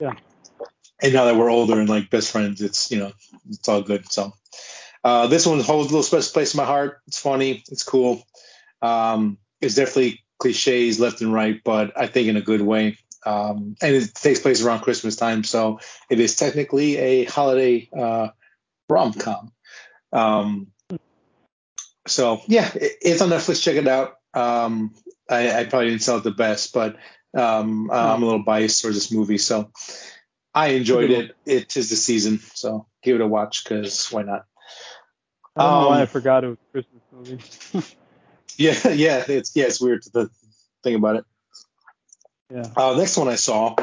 [0.00, 0.14] Yeah.
[1.00, 3.12] And now that we're older and like best friends, it's you know
[3.48, 4.10] it's all good.
[4.10, 4.32] So
[5.04, 7.00] uh, this one holds a little special place in my heart.
[7.06, 7.62] It's funny.
[7.70, 8.24] It's cool.
[8.82, 12.98] Um, it's definitely cliches left and right, but I think in a good way.
[13.26, 18.28] Um, and it takes place around Christmas time, so it is technically a holiday uh,
[18.88, 19.52] rom com.
[20.12, 20.68] Um,
[22.06, 23.62] so yeah, it, it's on Netflix.
[23.62, 24.14] Check it out.
[24.34, 24.94] Um,
[25.28, 26.96] I, I probably didn't sell it the best, but
[27.36, 29.70] um, I'm a little biased towards this movie, so
[30.58, 31.36] I enjoyed it.
[31.46, 34.44] It is the season, so give it a watch because why not?
[35.56, 37.84] I don't know why I Um, forgot it was Christmas movie.
[38.56, 40.28] Yeah, yeah, it's yeah, it's weird to
[40.82, 41.24] think about it.
[42.52, 42.64] Yeah.
[42.76, 43.76] Uh, next one I saw,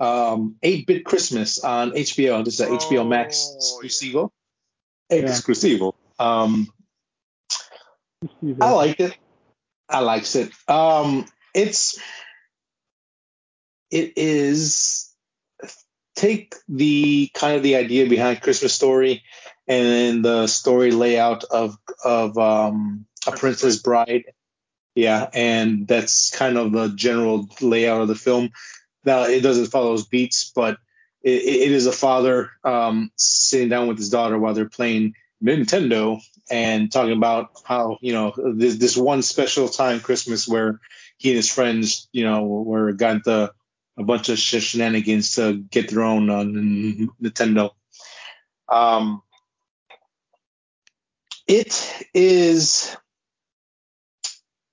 [0.00, 2.44] um, 8-Bit Christmas on HBO.
[2.44, 4.30] This is a HBO Max Oh, exclusivo.
[5.08, 5.22] Yeah.
[5.22, 5.94] Exclusivo.
[6.18, 6.66] Um,
[8.60, 9.16] I liked it.
[9.88, 10.50] I likes it.
[10.68, 11.24] Um,
[11.54, 12.00] it's
[13.92, 15.05] it is
[16.16, 19.22] take the kind of the idea behind Christmas Story
[19.68, 24.24] and the story layout of of um, a Princess Bride.
[24.94, 28.50] Yeah, and that's kind of the general layout of the film.
[29.04, 30.78] Now it doesn't follow those beats, but
[31.22, 35.14] it, it is a father um, sitting down with his daughter while they're playing
[35.44, 40.80] Nintendo and talking about how you know this this one special time Christmas where
[41.18, 43.52] he and his friends you know were got the
[43.98, 47.70] a bunch of sh- shenanigans to get their own uh, N- Nintendo.
[48.68, 49.22] Um,
[51.46, 52.96] it is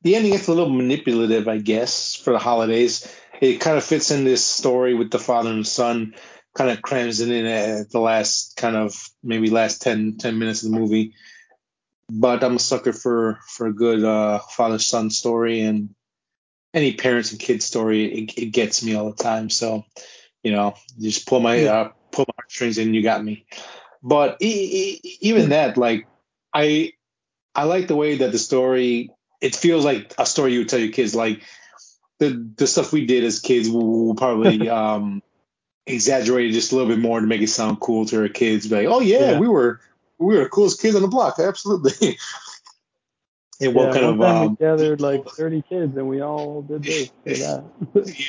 [0.01, 3.07] the ending gets a little manipulative, I guess, for the holidays.
[3.39, 6.15] It kind of fits in this story with the father and son,
[6.55, 10.63] kind of crams it in at the last kind of maybe last 10, 10 minutes
[10.63, 11.13] of the movie.
[12.09, 15.95] But I'm a sucker for for a good uh, father son story and
[16.73, 18.05] any parents and kids story.
[18.05, 19.49] It, it gets me all the time.
[19.49, 19.85] So
[20.43, 23.45] you know, you just pull my uh, pull my strings in, you got me.
[24.01, 26.07] But e- e- even that, like
[26.53, 26.93] I
[27.55, 29.11] I like the way that the story.
[29.41, 31.13] It feels like a story you would tell your kids.
[31.13, 31.43] Like
[32.19, 35.21] the the stuff we did as kids, will will probably um,
[35.85, 38.67] exaggerate just a little bit more to make it sound cool to our kids.
[38.67, 39.39] Be like, oh yeah, Yeah.
[39.39, 39.79] we were
[40.17, 42.17] we were the coolest kids on the block, absolutely.
[43.67, 47.11] What yeah, kind of um, we gathered like 30 kids and we all did this
[47.25, 47.63] or that.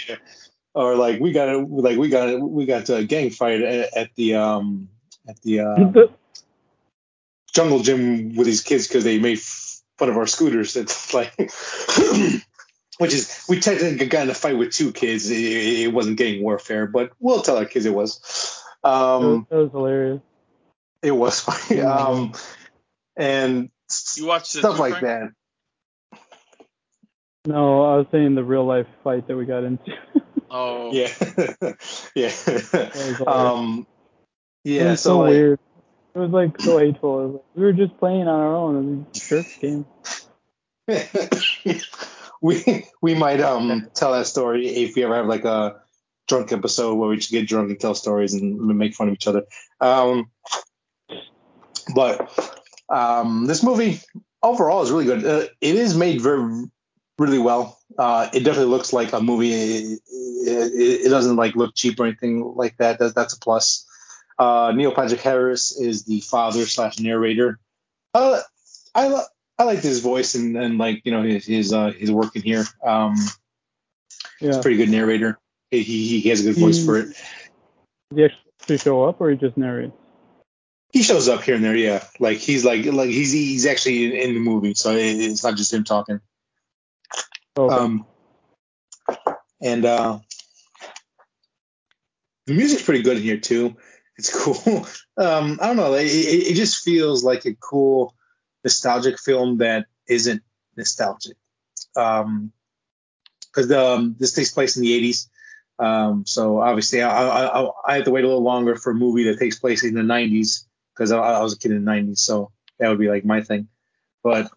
[0.08, 0.16] yeah.
[0.74, 3.96] Or like we got a, like we got a, we got a gang fight at,
[3.96, 4.88] at the um
[5.28, 5.92] at the uh,
[7.54, 9.40] jungle gym with these kids because they made
[9.98, 10.76] fun of our scooters.
[10.76, 11.32] It's like,
[12.98, 15.30] which is we technically got in a fight with two kids.
[15.30, 18.18] It, it wasn't gang warfare, but we'll tell our kids it was.
[18.82, 20.20] that, was, Um, that was hilarious.
[21.02, 21.80] it was funny.
[21.80, 22.32] Um,
[23.16, 23.70] and
[24.16, 25.04] You watched stuff too, like Frank?
[25.04, 25.30] that.
[27.46, 29.92] No, I was saying the real life fight that we got into.
[30.50, 31.08] Oh, Yeah,
[32.14, 32.30] yeah.
[32.46, 33.26] was hilarious.
[33.26, 33.86] um,
[34.64, 34.90] it yeah.
[34.90, 35.58] was So, so like, weird.
[36.14, 37.20] It was like so hateful.
[37.20, 39.86] It was like, we were just playing on our own and the jerk game.
[42.40, 45.80] we we might um tell that story if we ever have like a
[46.28, 49.26] drunk episode where we just get drunk and tell stories and make fun of each
[49.26, 49.44] other.
[49.80, 50.30] Um,
[51.94, 52.30] but
[52.88, 54.00] um, this movie
[54.42, 55.24] overall is really good.
[55.24, 56.64] Uh, it is made very
[57.18, 57.78] really well.
[57.98, 59.52] Uh, it definitely looks like a movie.
[59.52, 62.98] It, it, it doesn't like look cheap or anything like that.
[62.98, 63.86] That's, that's a plus.
[64.38, 67.60] Uh, Neil Patrick Harris is the father slash narrator.
[68.12, 68.40] Uh,
[68.94, 69.22] I
[69.58, 72.42] I liked his voice and, and like you know his his uh, his work in
[72.42, 72.64] here.
[72.84, 73.14] Um,
[74.40, 74.60] Yeah.
[74.60, 75.38] pretty good narrator.
[75.70, 77.16] He, he he has a good voice for it.
[78.12, 79.96] Did he actually show up or he just narrates?
[80.94, 82.04] He shows up here and there, yeah.
[82.20, 85.56] Like he's like like he's he's actually in, in the movie, so it, it's not
[85.56, 86.20] just him talking.
[87.58, 87.74] Okay.
[87.74, 88.06] Um,
[89.60, 90.20] and uh,
[92.46, 93.76] the music's pretty good in here too.
[94.16, 94.86] It's cool.
[95.16, 95.94] Um, I don't know.
[95.94, 98.14] It, it, it just feels like a cool
[98.62, 100.44] nostalgic film that isn't
[100.76, 101.36] nostalgic.
[101.96, 102.52] Um,
[103.52, 105.26] because um, this takes place in the 80s.
[105.76, 108.94] Um, so obviously, I, I, I, I have to wait a little longer for a
[108.94, 111.90] movie that takes place in the 90s because I, I was a kid in the
[111.90, 112.18] 90s.
[112.18, 113.68] So that would be like my thing.
[114.22, 114.50] But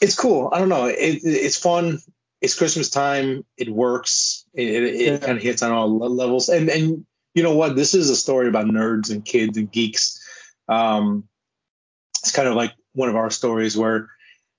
[0.00, 0.50] it's cool.
[0.52, 0.86] I don't know.
[0.86, 1.98] It, it, it's fun.
[2.40, 3.44] It's Christmas time.
[3.56, 4.44] It works.
[4.54, 5.18] It, it, it Yeah.
[5.18, 6.48] kind of hits on all levels.
[6.48, 7.76] And and you know what?
[7.76, 10.20] This is a story about nerds and kids and geeks.
[10.68, 11.28] Um,
[12.22, 14.10] it's kind of like one of our stories where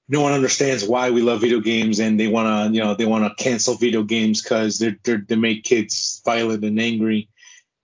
[0.09, 3.05] no one understands why we love video games and they want to you know they
[3.05, 7.29] want to cancel video games because they're, they're they make kids violent and angry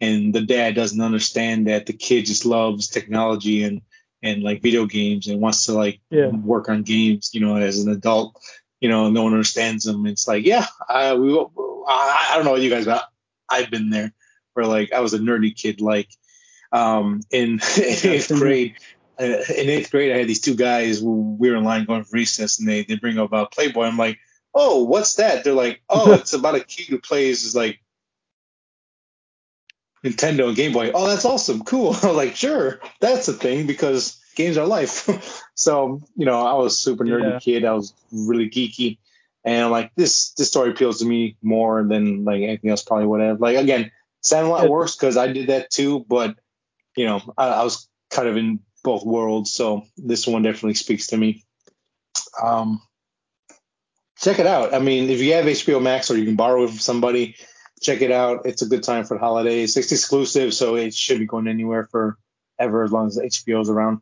[0.04, 3.82] and the dad doesn't understand that the kid just loves technology and
[4.22, 6.28] and like video games and wants to like Yeah.
[6.28, 8.40] work on games you know as an adult
[8.80, 11.38] you know no one understands them it's like yeah i we
[11.88, 13.04] i, I don't know what you guys but
[13.50, 14.14] i've been there
[14.54, 16.10] where like i was a nerdy kid like
[16.72, 18.76] um in, eighth grade
[19.20, 21.00] uh, in eighth grade, I had these two guys.
[21.00, 23.84] We were in line going for recess, and they they bring up uh, Playboy.
[23.86, 24.18] I'm like,
[24.56, 25.44] oh, what's that?
[25.44, 27.80] They're like, oh, it's about a kid who plays is like
[30.04, 30.92] Nintendo and Game Boy.
[30.94, 31.96] Oh, that's awesome, cool.
[32.04, 35.08] Like, sure, that's a thing because games are life.
[35.56, 37.40] so you know, I was a super nerdy Yeah.
[37.40, 37.66] kid.
[37.66, 38.98] I was really geeky,
[39.44, 43.22] and like this this story appeals to me more than like anything else probably would
[43.22, 43.40] have.
[43.42, 43.92] Like again,
[44.22, 44.70] Sandlot Yeah.
[44.70, 46.36] works because I did that too, but
[46.98, 51.08] you know, I, I was kind of in both worlds, so this one definitely speaks
[51.08, 51.44] to me.
[52.44, 52.82] Um,
[54.20, 54.74] check it out.
[54.74, 57.36] I mean, if you have HBO Max or you can borrow it from somebody,
[57.84, 58.46] check it out.
[58.46, 59.78] It's a good time for the holidays.
[59.78, 62.18] It's exclusive, so it should be going anywhere for
[62.60, 64.00] ever as long as HBO's around.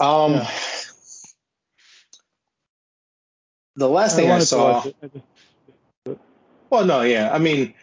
[0.00, 0.50] Um, Yeah.
[3.76, 4.72] the last thing I, wanted to saw.
[4.72, 4.96] watch it.
[5.02, 5.24] I just-
[6.70, 7.30] Well, no, yeah.
[7.32, 7.74] I mean,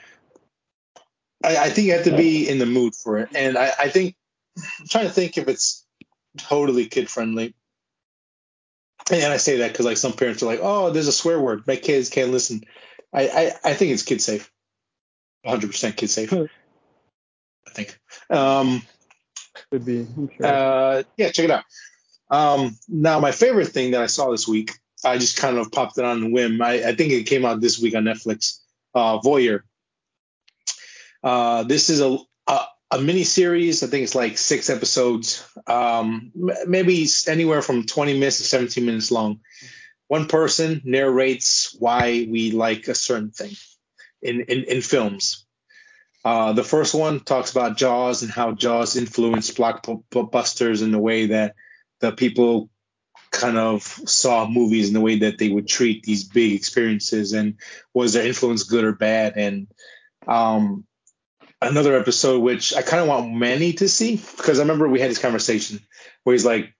[1.44, 3.90] I, I think you have to be in the mood for it, and I, I
[3.90, 4.16] think
[4.58, 5.86] I'm trying to think if it's
[6.38, 7.56] totally kid friendly.
[9.12, 11.68] And I say that because like some parents are like, "Oh, there's a swear word.
[11.68, 12.64] My kids can't listen."
[13.14, 14.52] I I, I think it's kid safe,
[15.46, 16.34] 100 percent kid safe.
[16.34, 16.48] I
[17.70, 18.00] think.
[18.30, 18.82] Um,
[19.72, 20.08] Could be.
[20.38, 20.46] Sure.
[20.46, 21.64] uh, yeah, check it out.
[22.30, 24.72] Um, now, my favorite thing that I saw this week,
[25.04, 26.62] I just kind of popped it on a whim.
[26.62, 28.60] I, I think it came out this week on Netflix.
[28.94, 29.62] Uh, Voyeur.
[31.24, 32.18] Uh, this is a,
[32.48, 32.60] a
[32.92, 33.84] a mini series.
[33.84, 36.32] I think it's like six episodes, um,
[36.68, 39.42] maybe anywhere from 20 minutes to 17 minutes long.
[40.08, 43.56] One person narrates why we like a certain thing
[44.26, 45.46] in in, in films.
[46.24, 51.28] Uh, the first one talks about Jaws and how Jaws influenced blockbusters in the way
[51.28, 51.56] that
[52.00, 52.70] the people
[53.30, 57.58] kind of saw movies in the way that they would treat these big experiences and
[57.94, 59.34] was their influence good or bad.
[59.36, 59.68] And
[60.28, 60.86] um,
[61.62, 65.12] another episode which I kind of want Manny to see because I remember we had
[65.12, 65.80] this conversation
[66.24, 66.74] where he's like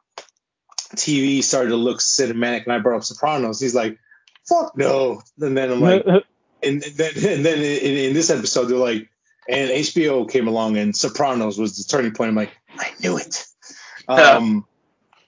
[0.96, 3.60] TV started to look cinematic and I brought up Sopranos.
[3.60, 4.00] He's like
[4.48, 5.22] fuck no.
[5.40, 6.06] And then I'm like
[6.66, 9.10] and, then and then in, in this episode they're like
[9.48, 12.30] and HBO came along and Sopranos was the turning point.
[12.30, 13.46] I'm like I knew it.
[14.08, 14.66] Um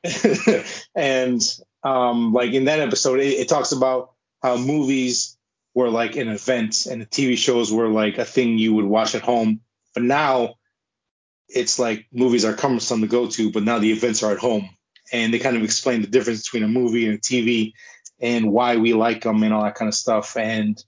[0.96, 1.42] and
[1.84, 4.12] um like in that episode it, it talks about
[4.42, 5.38] how movies
[5.74, 9.16] were like an event and the TV shows were like a thing you would watch
[9.16, 9.62] at home.
[9.94, 10.56] But now
[11.48, 14.70] it's like movies are cumbersome to go to but now the events are at home.
[15.14, 17.74] And they kind of explain the difference between a movie and a TV
[18.20, 20.36] and why we like them and all that kind of stuff.
[20.36, 20.84] And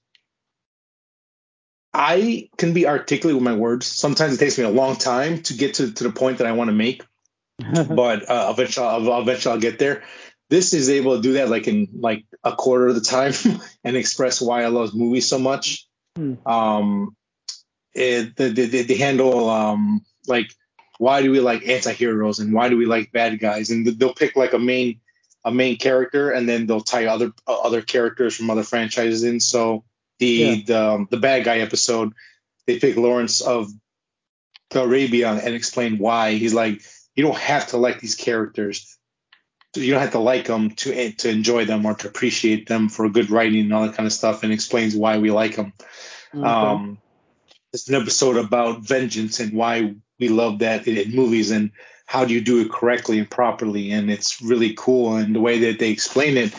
[1.94, 3.88] I can be articulate with my words.
[3.88, 6.52] Sometimes it takes me a long time to get to, to the point that I
[6.52, 7.04] want to make,
[7.60, 10.04] but uh, eventually, I'll, eventually I'll get there.
[10.50, 13.34] This is able to do that like in like a quarter of the time
[13.84, 15.88] and express why I love movies so much.
[16.16, 16.36] Hmm.
[16.46, 17.16] Um,
[17.94, 20.54] it, they, they, they handle um like
[21.00, 24.36] why do we like anti-heroes and why do we like bad guys and they'll pick
[24.36, 25.00] like a main
[25.46, 29.40] a main character and then they'll tie other uh, other characters from other franchises in.
[29.40, 29.84] So
[30.20, 30.56] the Yeah.
[30.66, 32.14] the um, the bad guy episode,
[32.68, 33.70] they pick Lawrence of
[34.74, 36.34] Arabia and explain why.
[36.34, 36.82] He's like,
[37.16, 38.98] you don't have to like these characters.
[39.76, 43.10] You don't have to like them to to enjoy them or to appreciate them for
[43.10, 45.74] good writing and all that kind of stuff, and explains why we like them.
[46.34, 46.48] Okay.
[46.48, 47.00] Um,
[47.74, 51.72] it's an episode about vengeance and why we love that in, in movies and
[52.08, 53.92] how do you do it correctly and properly.
[53.92, 55.16] And it's really cool.
[55.16, 56.54] And the way that they explain it,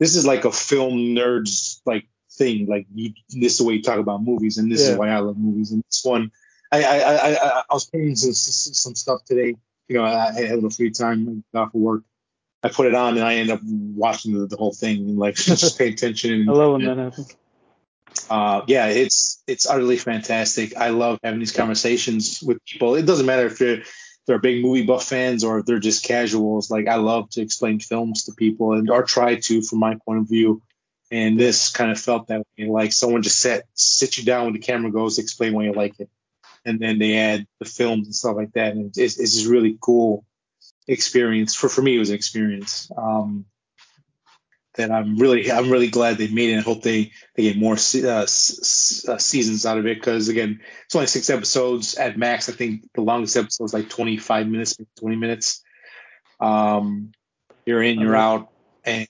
[0.00, 2.66] this is like a film nerds like thing.
[2.66, 4.92] Like you, this is the way you talk about movies, and this Yeah.
[4.92, 5.72] is why I love movies.
[5.72, 6.30] And this one,
[6.72, 9.56] I I I, I, I was playing some, some stuff today.
[9.88, 12.02] You know, I had a little free time off of work.
[12.62, 15.34] I put it on and I ended up watching the, the whole thing and like
[15.36, 16.32] just pay attention.
[16.32, 17.36] And, I love when that happens.
[18.30, 20.76] uh, yeah, it's it's utterly fantastic.
[20.76, 22.96] I love having these conversations with people.
[22.96, 23.82] It doesn't matter if they're
[24.26, 26.70] they're big movie buff fans or if they're just casuals.
[26.70, 30.20] Like I love to explain films to people and or try to from my point
[30.20, 30.62] of view.
[31.16, 32.66] And this kind of felt that way.
[32.66, 35.98] Like someone just sat sit you down when the camera goes, explain why you like
[35.98, 36.10] it,
[36.64, 38.72] and then they add the films and stuff like that.
[38.72, 40.24] And it's it's just really cool
[40.86, 41.54] experience.
[41.54, 42.90] For for me, it was an experience.
[42.96, 43.46] Um,
[44.74, 46.58] that I'm really I'm really glad they made it.
[46.58, 50.28] I hope they they get more se- uh, s- uh, seasons out of it because
[50.28, 52.48] again, it's only six episodes at max.
[52.48, 55.62] I think the longest episode is like 25 minutes, 20 minutes.
[56.40, 57.12] Um,
[57.64, 58.50] you're in, you're out,
[58.84, 59.08] and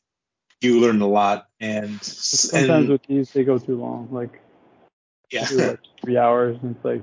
[0.60, 1.46] you learn a lot.
[1.60, 4.40] And Sometimes and with these they go too long, like
[5.30, 7.02] yeah, like three hours, and it's like,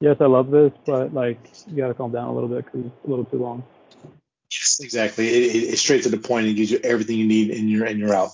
[0.00, 3.04] yes, I love this, but like you gotta calm down a little bit because it's
[3.06, 3.64] a little too long.
[4.50, 5.28] Yes, exactly.
[5.28, 6.46] It, it, it's straight to the point.
[6.46, 8.30] It gives you everything you need, and you're and you're out.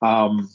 [0.00, 0.50] Um,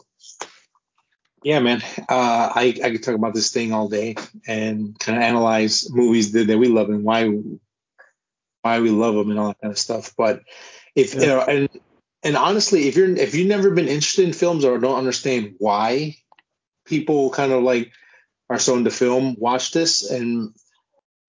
[1.44, 1.82] yeah, man.
[1.98, 4.16] Uh, I I could talk about this thing all day
[4.48, 7.30] and kind of analyze movies that, that we love and why
[8.62, 10.14] why we love them and all that kind of stuff.
[10.18, 10.44] But
[10.96, 11.70] if you know, and
[12.24, 16.18] and honestly, if you're if you've never been interested in films or don't understand why
[16.86, 17.92] people kind of like
[18.50, 20.54] are so into film, watch this and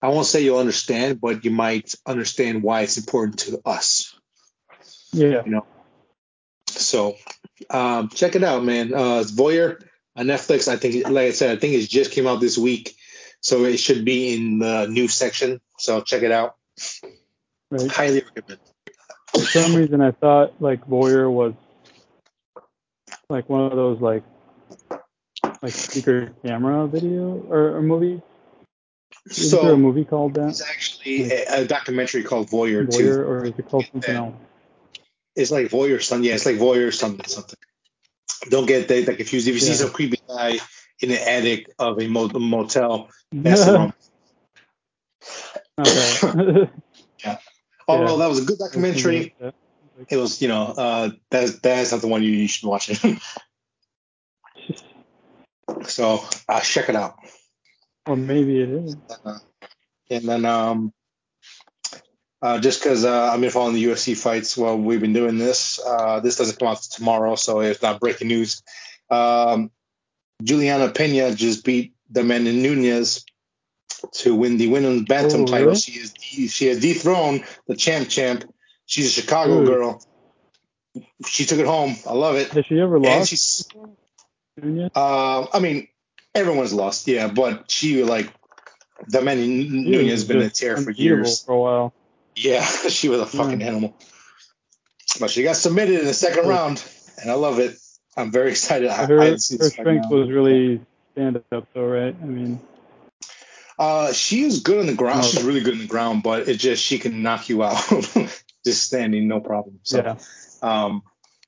[0.01, 4.15] I won't say you'll understand, but you might understand why it's important to us.
[5.11, 5.43] Yeah.
[5.45, 5.65] You know.
[6.67, 7.15] So
[7.69, 8.93] um, check it out, man.
[8.93, 9.81] Uh, it's Voyeur
[10.15, 10.67] on Netflix.
[10.67, 12.95] I think, like I said, I think it just came out this week,
[13.39, 15.61] so it should be in the new section.
[15.79, 16.55] So check it out.
[17.71, 17.89] Right.
[17.89, 18.59] Highly recommend.
[19.35, 21.53] For some reason, I thought like Voyeur was
[23.29, 24.23] like one of those like
[25.61, 28.21] like secret camera video or, or movie?
[29.27, 30.49] Is there a movie called that?
[30.49, 33.21] it's actually a, a documentary called Voyeur, Voyeur, too.
[33.21, 34.21] or is it called something Yeah.
[34.21, 34.35] else?
[35.35, 36.25] It's like Voyeur something.
[36.25, 37.57] Yeah, it's like Voyeur something something.
[38.49, 39.47] Don't get that, that confused.
[39.47, 40.59] If you see some creepy guy
[41.01, 43.93] in the attic of a motel, that's the wrong.
[45.79, 46.69] okay.
[47.87, 48.17] Although Yeah.
[48.19, 49.35] that was a good documentary,
[50.09, 52.99] it was you know uh, that's that's not the one you, you should watch it.
[55.87, 57.15] so uh, check it out.
[58.07, 58.95] or maybe it is.
[59.23, 59.37] Uh,
[60.09, 60.93] and then um,
[62.41, 65.79] uh, just because uh, I've been following the UFC fights while we've been doing this,
[65.85, 68.61] uh, this doesn't come out tomorrow, so it's not breaking news.
[69.09, 69.71] Um,
[70.43, 73.25] Juliana Pena just beat Amanda Nunes
[74.13, 75.67] to win the women's bantam Oh, title.
[75.67, 75.75] really?
[75.75, 76.13] She is
[76.53, 78.45] she has dethroned the champ champ.
[78.85, 79.65] She's a Chicago Ooh.
[79.65, 80.01] girl.
[81.27, 81.95] She took it home.
[82.07, 82.49] I love it.
[82.51, 83.73] Has she ever lost?
[84.95, 85.87] uh, I mean,
[86.35, 88.33] everyone's lost, yeah, but she like
[89.11, 91.43] Demanda She Nunes has been a tear for years.
[91.45, 91.93] For a while.
[92.35, 93.67] Yeah, she was a fucking Yeah.
[93.67, 93.97] animal.
[95.19, 96.83] But she got submitted in the second round,
[97.21, 97.77] and I love it.
[98.17, 98.91] I'm very excited.
[98.91, 100.81] Her, I her this fight strength was really
[101.13, 102.15] stand up though, right?
[102.21, 102.59] I mean,
[103.77, 105.21] Uh, she is good on the ground.
[105.23, 105.27] Oh.
[105.27, 107.81] She's really good on the ground, but it just she can knock you out
[108.65, 109.79] just standing, no problem.
[109.83, 110.17] So, yeah.
[110.61, 111.03] um,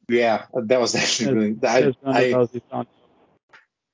[0.10, 1.60] yeah, that was actually really.
[1.64, 2.86] I, I,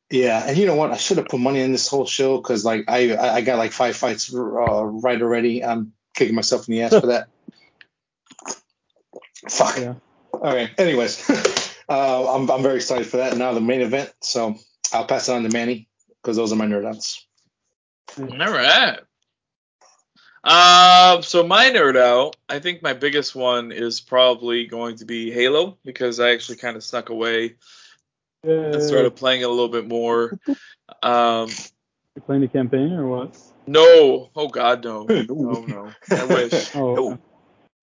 [0.09, 0.91] yeah, and you know what?
[0.91, 3.57] I should have put money in this whole show because like I I I got
[3.57, 5.63] like five fights uh, right already.
[5.63, 7.29] I'm kicking myself in the ass for that.
[9.49, 9.77] Fuck.
[9.77, 9.95] Yeah.
[10.34, 10.69] All right.
[10.77, 11.27] Anyways,
[11.89, 13.36] uh, I'm I'm very excited for that.
[13.38, 14.13] Now the main event.
[14.21, 14.55] So
[14.91, 15.89] I'll pass it on to Manny
[16.21, 17.25] because those are my nerd outs.
[18.20, 18.99] All right.
[20.43, 25.32] Um, so my nerd out, I think my biggest one is probably going to be
[25.32, 27.55] Halo because I actually kind of snuck away
[28.43, 30.38] and started playing it a little bit more.
[31.01, 31.49] Um,
[32.16, 33.38] You playing the campaign or what?
[33.66, 35.91] no, oh God, no, no, no.
[36.11, 36.72] I wish.
[36.76, 37.18] Oh,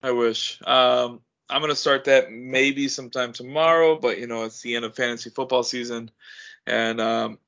[0.03, 0.59] I wish.
[0.65, 4.95] Um, I'm gonna start that maybe sometime tomorrow, but you know it's the end of
[4.95, 6.11] fantasy football season,
[6.65, 7.39] and um,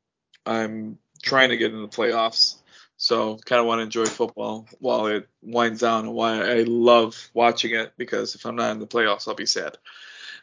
[0.46, 2.56] I'm trying to get in the playoffs.
[3.04, 7.30] So kind of want to enjoy football while it winds down, and why I love
[7.34, 9.78] watching it because if I'm not in the playoffs, I'll be sad.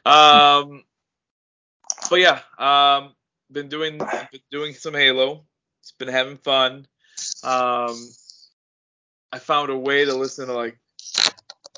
[0.04, 0.84] Um,
[2.10, 3.14] but yeah, um,
[3.50, 5.46] been doing been doing some Halo.
[5.80, 6.86] It's been having fun.
[7.42, 7.96] Um,
[9.32, 10.78] I found a way to listen to like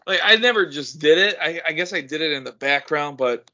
[0.04, 1.38] like I never just did it.
[1.40, 3.48] I, I guess I did it in the background, but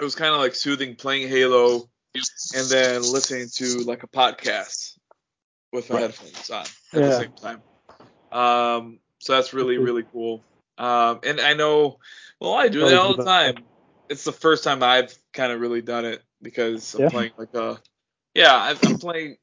[0.00, 1.90] it was kind of like soothing playing Halo
[2.56, 4.96] and then listening to like a podcast
[5.72, 6.02] with my Right.
[6.02, 7.62] headphones on at the same time.
[8.30, 10.42] Um, so that's really really cool.
[10.78, 11.98] Um, and I know,
[12.40, 13.64] well, I do that all the time.
[14.08, 17.08] It's the first time I've kind of really done it because I'm Yeah.
[17.08, 17.80] playing like a,
[18.34, 19.36] yeah, I'm, I'm playing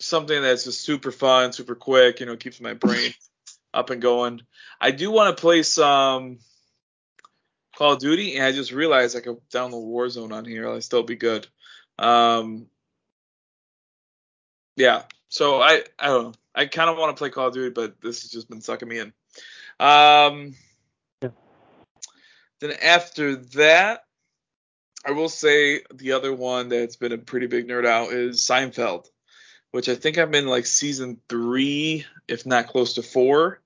[0.00, 2.20] something that's just super fun, super quick.
[2.20, 3.12] You know, keeps my brain
[3.72, 4.42] up and going.
[4.80, 6.38] I do want to play some
[7.76, 10.68] Call of Duty, and I just realized I could download Warzone on here.
[10.68, 11.46] I'll still be good.
[11.98, 12.66] Um,
[14.76, 15.02] yeah.
[15.34, 16.32] So I I don't know.
[16.54, 18.88] I kind of want to play Call of Duty, but this has just been sucking
[18.88, 19.12] me in.
[19.80, 20.54] Um,
[21.20, 21.30] Yeah.
[22.60, 24.04] Then after that,
[25.04, 29.06] I will say the other one that's been a pretty big nerd out is Seinfeld,
[29.72, 33.60] which I think I'm in like season three, if not close to four.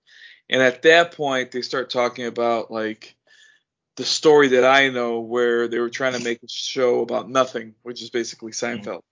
[0.48, 3.14] And at that point, they start talking about like
[3.96, 7.74] the story that I know, where they were trying to make a show about nothing,
[7.82, 9.02] which is basically Seinfeld.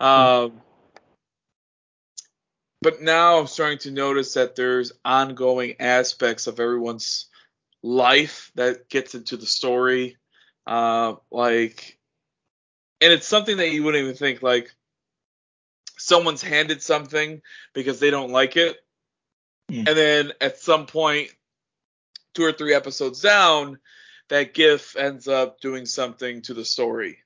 [0.00, 0.62] Um,
[2.84, 7.30] but now I'm starting to notice that there's ongoing aspects of everyone's
[7.82, 10.18] life that gets into the story.
[10.66, 11.98] Uh, like,
[13.00, 14.70] and it's something that you wouldn't even think like
[15.96, 17.40] someone's handed something
[17.72, 18.76] because they don't like it,
[19.70, 19.88] Mm.
[19.88, 21.30] and then at some point,
[22.34, 23.78] two or three episodes down,
[24.28, 27.16] that GIF ends up doing something to the story,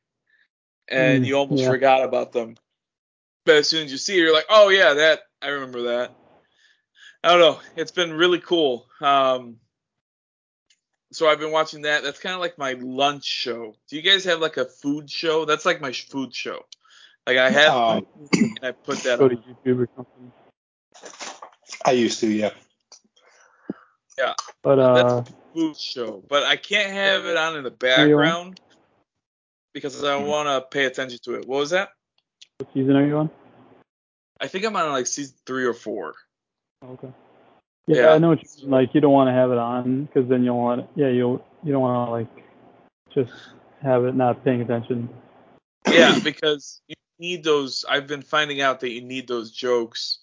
[0.88, 1.70] and Mm, you almost yeah.
[1.70, 2.56] forgot about them.
[3.44, 6.14] But as soon as you see it, you're like, oh yeah, that I remember that.
[7.22, 7.60] I don't know.
[7.76, 8.86] It's been really cool.
[9.00, 9.56] Um,
[11.12, 12.02] so I've been watching that.
[12.02, 13.74] That's kind of like my lunch show.
[13.88, 15.44] Do you guys have like a food show?
[15.44, 16.64] That's like my food show.
[17.26, 19.42] Like I have, Um, and I put that Go to on.
[19.64, 20.32] YouTube or something.
[21.84, 22.50] I used to, yeah.
[24.16, 25.22] Yeah, but uh,
[25.54, 28.24] food show, but I can't have it on in the Are you on?
[28.24, 28.60] background
[29.72, 31.46] because I want to pay attention to it.
[31.46, 31.90] What was that?
[32.58, 33.30] what season are you on?
[34.40, 36.14] I think I'm on like season three or four.
[36.84, 37.12] Okay.
[37.86, 38.08] Yeah, Yeah.
[38.10, 38.70] I know what you mean.
[38.70, 40.88] Like you don't want to have it on because then you'll want.
[40.94, 42.44] Yeah, you'll you don't want to like
[43.14, 43.32] just
[43.82, 45.08] have it not paying attention.
[45.90, 47.84] Yeah, because you need those.
[47.88, 50.18] I've been finding out that you need those jokes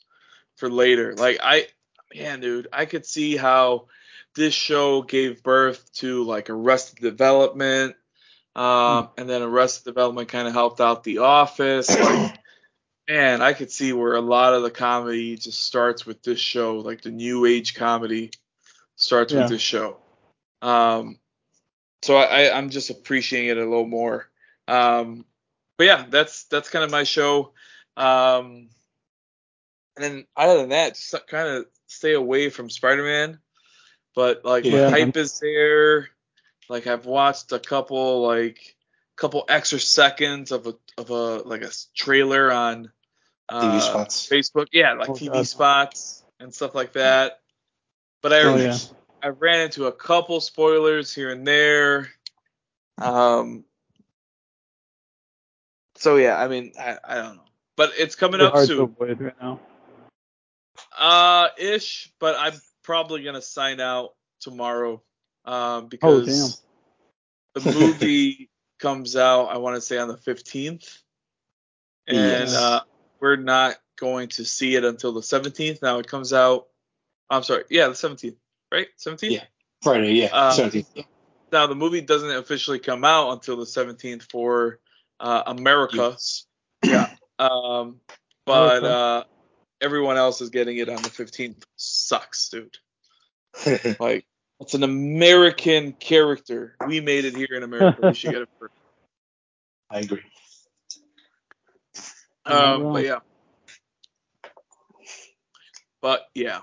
[0.55, 1.15] for later.
[1.15, 1.67] Like I,
[2.15, 3.87] man, dude, I could see how
[4.35, 7.95] this show gave birth to like Arrested Development,
[8.55, 11.89] um, and then Arrested Development kind of helped out The Office.
[11.89, 12.39] Like,
[13.07, 16.77] man, I could see where a lot of the comedy just starts with this show,
[16.77, 18.31] like the new age comedy
[18.95, 19.41] starts Yeah.
[19.41, 19.97] with this show.
[20.61, 21.19] Um,
[22.01, 24.29] so I, I'm just appreciating it a little more.
[24.67, 25.25] Um,
[25.77, 27.51] but yeah, that's that's kind of my show.
[27.97, 28.69] Um,
[29.95, 33.39] and then other than that, just kind of stay away from Spider-Man.
[34.15, 34.85] But like Yeah.
[34.85, 36.09] the hype is there.
[36.69, 38.75] Like I've watched a couple like
[39.15, 42.91] couple extra seconds of a of a like a trailer on
[43.51, 44.27] TV spots.
[44.27, 44.67] Facebook.
[44.71, 45.47] Yeah, like Oh, TV God.
[45.47, 47.39] spots and stuff like that.
[48.21, 48.77] But I Oh, yeah.
[49.21, 52.11] I ran into a couple spoilers here and there.
[52.97, 53.65] Um.
[55.97, 57.45] So yeah, I mean, I, I don't know,
[57.77, 59.59] but it's coming up hard to soon, avoid right now.
[60.97, 62.11] uh, ish.
[62.19, 65.01] But I'm probably gonna sign out tomorrow,
[65.45, 66.61] um, Oh, because
[67.53, 69.45] the movie comes out.
[69.45, 71.01] I want to say on the 15th,
[72.07, 72.53] and Yes.
[72.53, 72.81] uh,
[73.19, 75.81] we're not going to see it until the 17th.
[75.81, 76.67] Now it comes out.
[77.29, 78.35] I'm sorry, yeah, the 17th,
[78.71, 78.87] right?
[78.99, 79.31] 17th.
[79.31, 79.43] Yeah.
[79.81, 80.29] Friday, yeah.
[80.31, 81.05] Uh, 17th.
[81.51, 84.79] Now the movie doesn't officially come out until the 17th for
[85.19, 86.17] uh, America.
[86.83, 87.09] Yeah.
[87.39, 87.99] Um,
[88.45, 89.23] but uh,
[89.81, 91.63] everyone else is getting it on the 15th.
[91.75, 92.77] Sucks, dude.
[93.99, 94.25] Like
[94.59, 96.75] it's an American character.
[96.87, 97.99] We made it here in America.
[98.03, 98.73] We should get it first.
[99.89, 100.21] I agree.
[102.45, 103.19] Um, but yeah.
[106.01, 106.57] But yeah.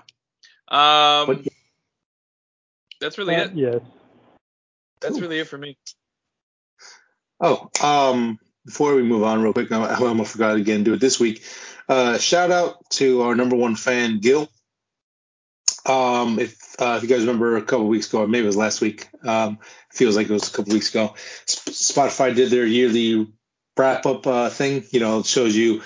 [0.69, 1.47] Um, But-
[2.99, 3.51] that's really Uh, it.
[3.55, 3.81] yes.
[5.01, 5.21] That's Cool.
[5.23, 5.77] really it for me.
[7.41, 10.79] Oh, um, before we move on, real quick, I I almost forgot again.
[10.79, 11.43] to Do it this week.
[11.89, 14.49] Uh, shout out to our number one fan, Gil.
[15.85, 18.55] Um, if uh, if you guys remember a couple weeks ago, or maybe it was
[18.55, 19.09] last week.
[19.25, 19.59] Um,
[19.91, 21.13] feels like it was a couple weeks ago.
[21.43, 23.27] Sp- Spotify did their yearly
[23.77, 24.83] wrap up uh, thing.
[24.91, 25.81] You know, it shows you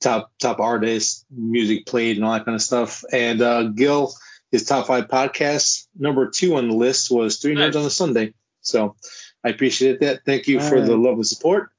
[0.00, 3.04] top top artists, music played, and all that kind of stuff.
[3.12, 4.12] And uh, Gil,
[4.50, 7.76] his top five podcasts, number two on the list was Three Nerds Nice.
[7.76, 8.34] on a Sunday.
[8.60, 8.96] So
[9.44, 10.24] I appreciate that.
[10.24, 11.70] Thank you for the love and support.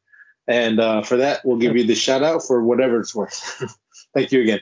[0.48, 3.64] And uh, for that, we'll give you the shout out for whatever it's worth.
[4.16, 4.62] Thank you again.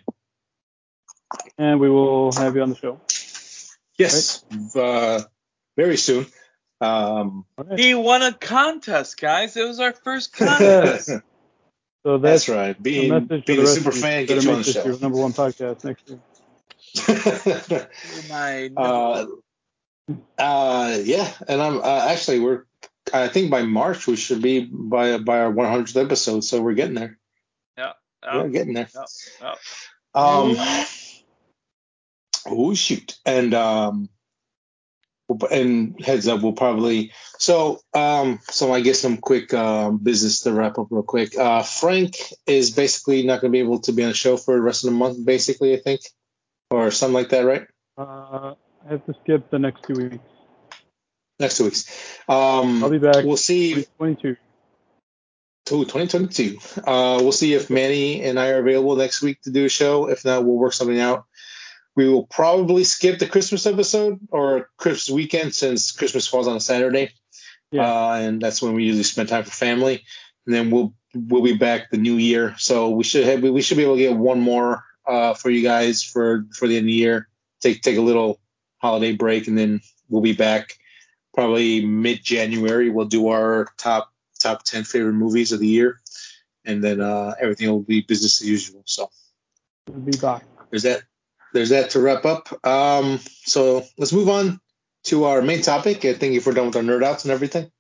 [1.58, 3.00] And we will have you on the show.
[3.98, 4.44] Yes,
[4.76, 5.22] uh,
[5.76, 6.26] very soon.
[6.80, 7.80] Um, All right.
[7.80, 9.58] He won a contest, guys.
[9.58, 11.08] It was our first contest.
[11.08, 11.24] that's,
[12.04, 12.82] So that's, right.
[12.82, 14.86] Being, message being a super fan Better gets you on the show.
[14.86, 16.20] your number one podcast next year.
[18.30, 19.26] My uh,
[20.38, 22.64] uh, yeah, and I'm uh, actually we're
[23.14, 26.96] I think by March we should be by by our 100th episode, so we're getting
[26.96, 27.18] there.
[27.78, 27.92] yeah.
[28.24, 28.88] We're getting there.
[28.94, 29.06] yeah,
[29.42, 29.56] yeah.
[30.14, 30.56] Um,
[32.48, 34.10] oh shoot, and um,
[35.52, 40.54] and heads up, we'll probably so um, so I guess some quick um, business to
[40.54, 41.38] wrap up real quick.
[41.38, 42.16] Uh, Frank
[42.46, 44.84] is basically not going to be able to be on the show for the rest
[44.84, 46.02] of the month, basically, I think,
[46.72, 47.68] or something like that, right?
[47.98, 48.54] Uh,
[48.86, 50.24] I have to skip the next two weeks.
[51.40, 52.20] Next two weeks.
[52.28, 53.24] Um, I'll be back.
[53.24, 53.86] We'll see.
[53.98, 54.38] 22.
[55.66, 56.58] to 2022.
[56.80, 60.10] Uh, we'll see if Manny and I are available next week to do a show.
[60.10, 61.26] If not, we'll work something out.
[61.98, 66.60] We will probably skip the Christmas episode or Christmas weekend since Christmas falls on a
[66.62, 67.10] Saturday.
[67.72, 67.82] Yeah.
[67.82, 70.04] Uh, and that's when we usually spend time for family.
[70.46, 72.56] And then we'll we'll be back the new year.
[72.60, 75.64] So we should have we should be able to get one more uh, for you
[75.64, 77.28] guys for for the end of the year.
[77.62, 78.40] Take take a little
[78.78, 80.78] holiday break and then we'll be back
[81.34, 82.90] probably mid January.
[82.92, 86.00] We'll do our top top 10 favorite movies of the year
[86.64, 89.10] and then uh, everything will be business as usual so
[89.90, 90.44] We'll be back.
[90.70, 91.02] there's that
[91.58, 94.60] there's that to wrap up um, so let's move on
[95.06, 97.72] to our main topic i think if we're done with our nerd outs and everything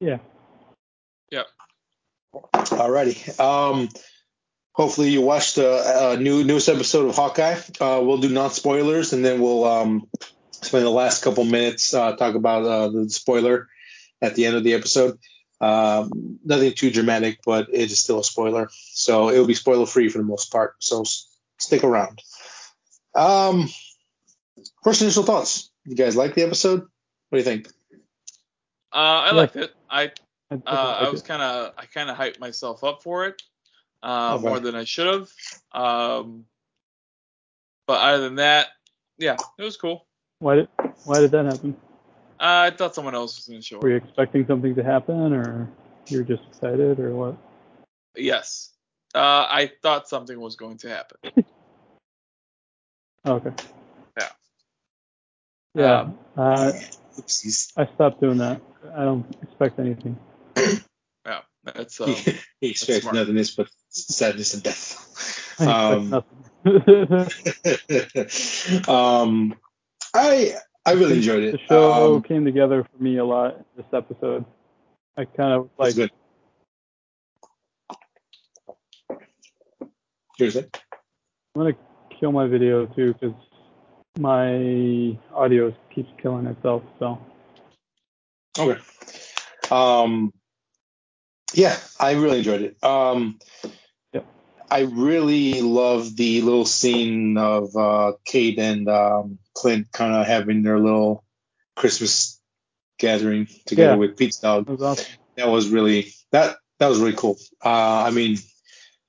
[0.00, 0.18] Yeah.
[1.30, 1.44] Yeah.
[2.54, 3.88] Alrighty um,
[4.72, 9.12] hopefully you watched the uh, new newest episode of hawkeye uh, we'll do non spoilers
[9.12, 10.08] and then we'll um,
[10.50, 13.68] spend the last couple minutes uh, talk about uh, the spoiler
[14.20, 15.18] at the end of the episode
[15.58, 18.68] Um, nothing too dramatic, but it is still a spoiler.
[18.92, 20.74] So it will be spoiler free for the most part.
[20.80, 21.24] So s-
[21.58, 22.20] stick around.
[23.16, 23.68] Um,
[24.84, 25.70] first initial thoughts.
[25.84, 26.80] You guys like the episode?
[26.80, 26.88] What
[27.32, 27.68] do you think?
[28.92, 29.32] Uh, I Yeah.
[29.32, 29.74] liked it.
[29.90, 30.12] I
[30.50, 33.42] I, uh, I was kind of I kind of hyped myself up for it
[34.02, 34.42] uh, Okay.
[34.48, 35.32] more than I should have.
[35.72, 36.44] Um,
[37.86, 38.68] but other than that,
[39.18, 40.06] yeah, it was cool.
[40.38, 40.68] Why did
[41.04, 41.76] Why did that happen?
[42.38, 45.32] Uh, I thought someone else was going to show Were you expecting something to happen,
[45.32, 45.70] or
[46.08, 47.36] you're just excited, or what?
[48.14, 48.72] Yes.
[49.14, 51.18] Uh, I thought something was going to happen.
[53.24, 53.52] Okay.
[54.18, 54.28] Yeah.
[55.74, 56.00] Yeah.
[56.00, 56.72] Um, uh,
[57.16, 57.72] Oopsies.
[57.76, 58.60] I stopped doing that.
[58.94, 60.18] I don't expect anything.
[61.24, 62.14] Yeah, that's um,
[62.60, 63.16] he expects smart.
[63.16, 65.54] nothing else but sadness and death.
[65.58, 66.12] I Um,
[68.88, 69.54] um,
[70.14, 70.54] I
[70.84, 71.52] I really enjoyed it.
[71.52, 74.44] the show Um, came together for me a lot this episode.
[75.16, 76.10] I kind of like good.
[80.36, 80.76] Here's it.
[81.54, 81.74] I'm gonna
[82.18, 83.34] kill my video too because
[84.18, 86.82] my audio keeps killing itself.
[86.98, 87.18] So
[88.58, 88.80] Okay.
[89.70, 90.32] Um,
[91.54, 92.82] yeah, I really enjoyed it.
[92.84, 93.38] Um,
[94.12, 94.26] Yep.
[94.70, 100.62] I really love the little scene of uh, Kate and um, Clint kind of having
[100.62, 101.24] their little
[101.74, 102.40] Christmas
[102.98, 103.96] gathering together Yeah.
[103.96, 104.68] with Pete's dog.
[104.68, 105.06] it was awesome.
[105.36, 107.36] That was really that that was really cool.
[107.62, 108.38] Uh, I mean,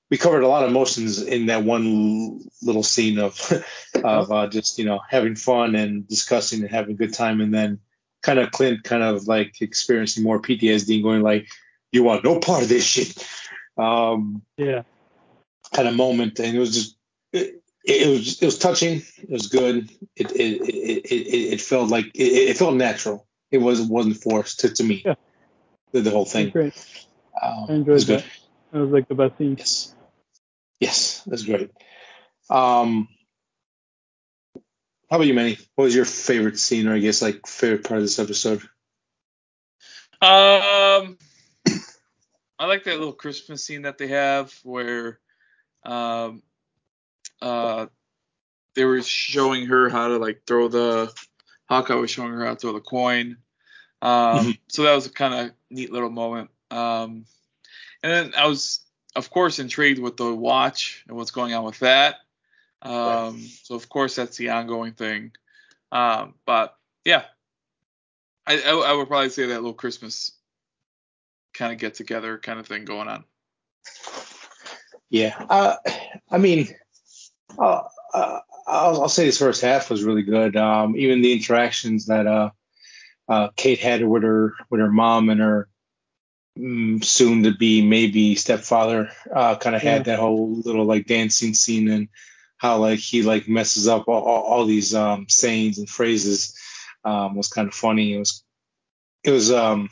[0.09, 3.39] we covered a lot of emotions in that one little scene of
[4.03, 7.53] of uh, just you know having fun and discussing and having a good time, and
[7.53, 7.79] then
[8.21, 11.47] kind of Clint kind of like experiencing more PTSD and going like,
[11.91, 13.25] "You want no part of this shit,"
[13.77, 14.83] um, Yeah.
[15.73, 16.95] kind of moment, and it was just.
[17.33, 19.01] It, it was it was touching.
[19.17, 19.89] It was good.
[20.17, 23.25] It it it, it, it felt like it, it felt natural.
[23.49, 25.03] It was wasn't forced to, to me.
[25.05, 25.15] Yeah.
[25.93, 26.49] The, the whole thing.
[26.49, 26.73] great.
[27.41, 28.25] Um, I it enjoyed was good.
[28.77, 28.83] That.
[28.83, 29.55] It was like the best scene.
[29.57, 29.95] Yes.
[30.79, 31.71] Yes, that's great.
[32.49, 33.07] Um,
[35.09, 35.57] how about you, Manny?
[35.75, 38.61] What was your favorite scene, or I guess like favorite part of this episode?
[40.21, 41.17] Um,
[42.59, 45.19] I like that little Christmas scene that they have where,
[45.85, 46.41] um,
[47.41, 47.87] uh,
[48.75, 51.13] they were showing her how to like throw the
[51.69, 53.37] Hawkeye was showing her how to throw the coin.
[54.01, 54.57] Um, Mhm.
[54.69, 56.49] so that was a kind of neat little moment.
[56.71, 57.25] Um,
[58.03, 58.79] and then I was,
[59.15, 62.17] of course, intrigued with the watch and what's going on with that.
[62.81, 65.31] Um, so of course that's the ongoing thing.
[65.91, 67.23] Um, but yeah,
[68.45, 70.31] I, I, I would probably say that little Christmas
[71.53, 73.23] kind of get together kind of thing going on.
[75.09, 75.75] Yeah, uh,
[76.29, 76.67] I mean,
[77.57, 77.81] uh,
[78.13, 80.55] uh, I'll, I'll say this first half was really good.
[80.55, 82.49] Um, even the interactions that uh,
[83.29, 85.69] uh, Kate had with her with her mom and her
[87.01, 89.93] soon to be maybe stepfather uh, kind of Yeah.
[89.93, 92.07] had that whole little like dancing scene and
[92.57, 96.55] how like he like messes up all, all, all these um, sayings and phrases
[97.05, 98.13] um, was kind of funny.
[98.13, 98.43] It was
[99.23, 99.89] it was um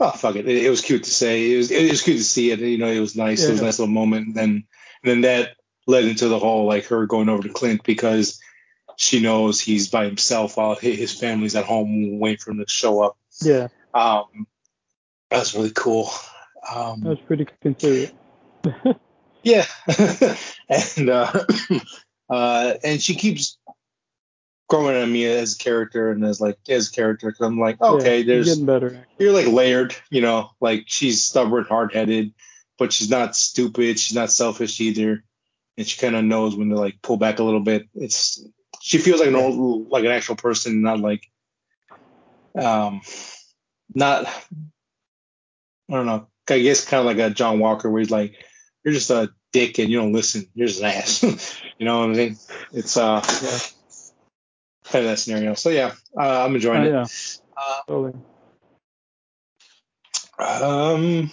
[0.00, 0.46] oh fuck it.
[0.48, 2.78] it it was cute to say it was it was cute to see it you
[2.78, 4.64] know it was nice it was a nice little moment and then and
[5.04, 5.56] then that
[5.86, 8.40] led into the whole like her going over to Clint because
[8.96, 13.02] she knows he's by himself while his family's at home waiting for him to show
[13.02, 13.68] up Yeah.
[13.94, 14.46] um
[15.30, 16.10] that was really cool
[16.72, 18.14] um That was pretty considerate.
[19.42, 19.64] yeah
[20.68, 21.44] and uh
[22.30, 23.58] uh and she keeps
[24.68, 27.80] growing on me as a character and as like as a character 'cause i'm like
[27.80, 29.06] okay yeah, there's getting better.
[29.18, 32.34] you're like layered, you know, like she's stubborn, hard headed,
[32.78, 33.98] but she's not stupid.
[33.98, 35.24] She's not selfish either.
[35.78, 37.88] And she kind of knows when to like pull back a little bit.
[37.94, 38.44] It's
[38.82, 41.22] she feels like an old, like an actual person, not like,
[42.58, 43.00] um,
[43.94, 44.26] not,
[45.90, 46.26] I don't know.
[46.48, 48.34] I guess kind of like a John Walker where he's like,
[48.84, 50.46] you're just a dick and you don't listen.
[50.54, 51.22] You're just an ass.
[51.78, 52.36] you know what I mean?
[52.72, 53.58] It's uh Yeah.
[54.84, 55.54] kind of that scenario.
[55.54, 56.90] So yeah, uh, I'm enjoying Oh, it.
[56.92, 57.06] yeah.
[57.56, 58.12] Uh, Totally.
[60.38, 61.30] Um,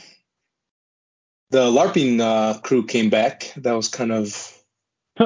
[1.52, 3.54] the LARPing uh, crew came back.
[3.58, 4.52] That was kind of
[5.20, 5.26] I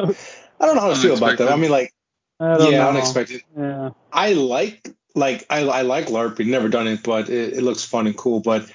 [0.60, 1.50] don't know how to feel about that.
[1.50, 1.94] I mean, like
[2.40, 2.90] I don't yeah, know.
[2.90, 3.42] unexpected.
[3.58, 3.92] Yeah.
[4.12, 6.48] I like like I, I like LARPing.
[6.48, 8.40] Never done it, but it, it looks fun and cool.
[8.42, 8.70] But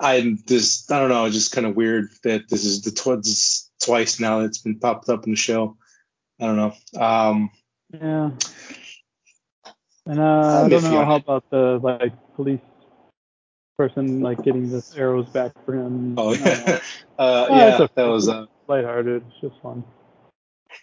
[0.00, 1.24] I just I don't know.
[1.24, 4.78] It's just kind of weird that this is the tw- this twice now it's been
[4.78, 5.76] popped up in the show.
[6.40, 6.74] I don't know.
[7.00, 7.50] Um,
[7.92, 8.30] Yeah.
[10.06, 12.60] And uh, I'm don't know how about the like police
[13.76, 16.14] person like getting the arrows back for him.
[16.18, 16.44] oh I know.
[16.44, 16.80] yeah,
[17.18, 17.92] uh, yeah, it's okay.
[17.96, 19.24] that was uh, lighthearted.
[19.26, 19.84] It's just fun.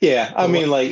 [0.02, 0.92] Yeah, I mean, like,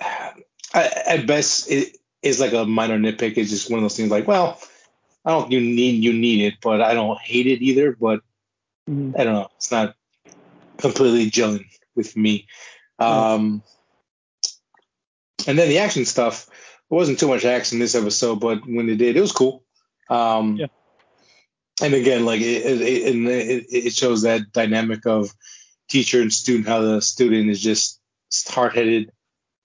[0.00, 0.30] uh,
[0.74, 3.36] I, at best, it is like a minor nitpick.
[3.36, 4.10] It's just one of those things.
[4.10, 4.58] Like, well,
[5.26, 7.96] I don't you need you need it, but I don't hate it either.
[8.00, 8.20] But
[8.88, 9.18] Mhm.
[9.18, 9.48] I don't know.
[9.56, 9.96] It's not
[10.78, 11.66] completely gelling
[11.96, 12.46] with me.
[12.98, 13.62] Um,
[15.46, 16.48] and then the action stuff.
[16.48, 19.64] It wasn't too much action this episode, but when they did, it was cool.
[20.08, 20.66] Um, Yeah.
[21.82, 25.30] And again, like it, it, it, it, it shows that dynamic of
[25.90, 28.00] teacher and student, how the student is just
[28.48, 29.10] hard headed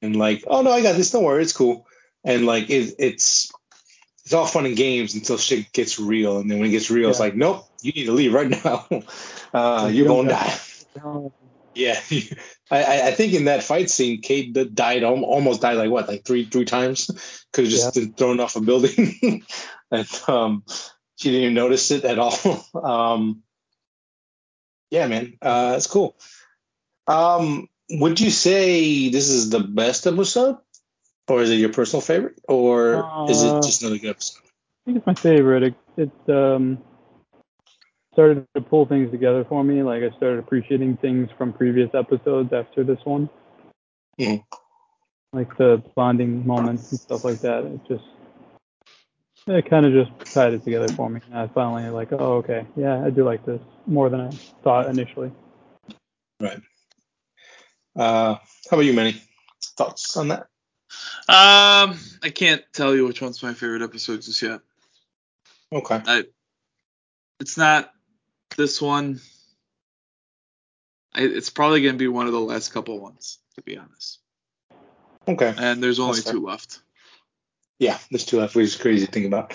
[0.02, 1.12] and like, oh no, I got this.
[1.12, 1.86] Don't worry, it's cool.
[2.24, 3.52] And like it, it's
[4.32, 7.10] it's all fun and games until shit gets real, and then when it gets real,
[7.10, 8.88] it's like, nope, you need to leave right now.
[9.54, 10.58] Uh, you're gonna die.
[11.74, 12.00] Yeah,
[12.72, 16.46] I, I- think in that fight scene, Kate died almost died like what, like three
[16.46, 17.12] three times?
[17.52, 19.44] Because just been thrown off a building,
[19.92, 20.64] and um,
[21.18, 22.66] she didn't even notice it at all.
[22.82, 23.44] um,
[24.90, 26.16] yeah, man, uh, it's cool.
[27.08, 30.60] Um, would you say this is the best episode,
[31.28, 34.42] or is it your personal favorite, or is it Uh, just another good episode?
[34.44, 35.64] I think it's my favorite.
[35.64, 36.80] It, it um,
[38.14, 39.84] started to pull things together for me.
[39.84, 43.30] Like I started appreciating things from previous episodes after this one.
[44.20, 44.44] Mhm.
[45.34, 47.64] Like the bonding moments and stuff like that.
[47.64, 48.04] It just
[49.48, 51.22] it kind of just tied it together for me.
[51.28, 54.30] And I finally like, oh okay, yeah, I do like this more than I
[54.64, 55.32] thought initially.
[56.40, 56.62] Right.
[57.96, 58.42] Uh, how
[58.72, 59.22] about you, Manny?
[59.78, 60.48] Thoughts on that?
[61.28, 64.62] Um, I can't tell you which one's my favorite episode just yet.
[65.72, 66.02] Okay.
[66.06, 66.24] I,
[67.40, 67.92] it's not
[68.58, 69.22] this one.
[71.14, 74.20] I, it's probably gonna be one of the last couple ones, to be honest.
[75.28, 75.54] Okay.
[75.58, 76.80] And there's only two left.
[77.80, 79.54] Yeah, there's two left, which is crazy to think about.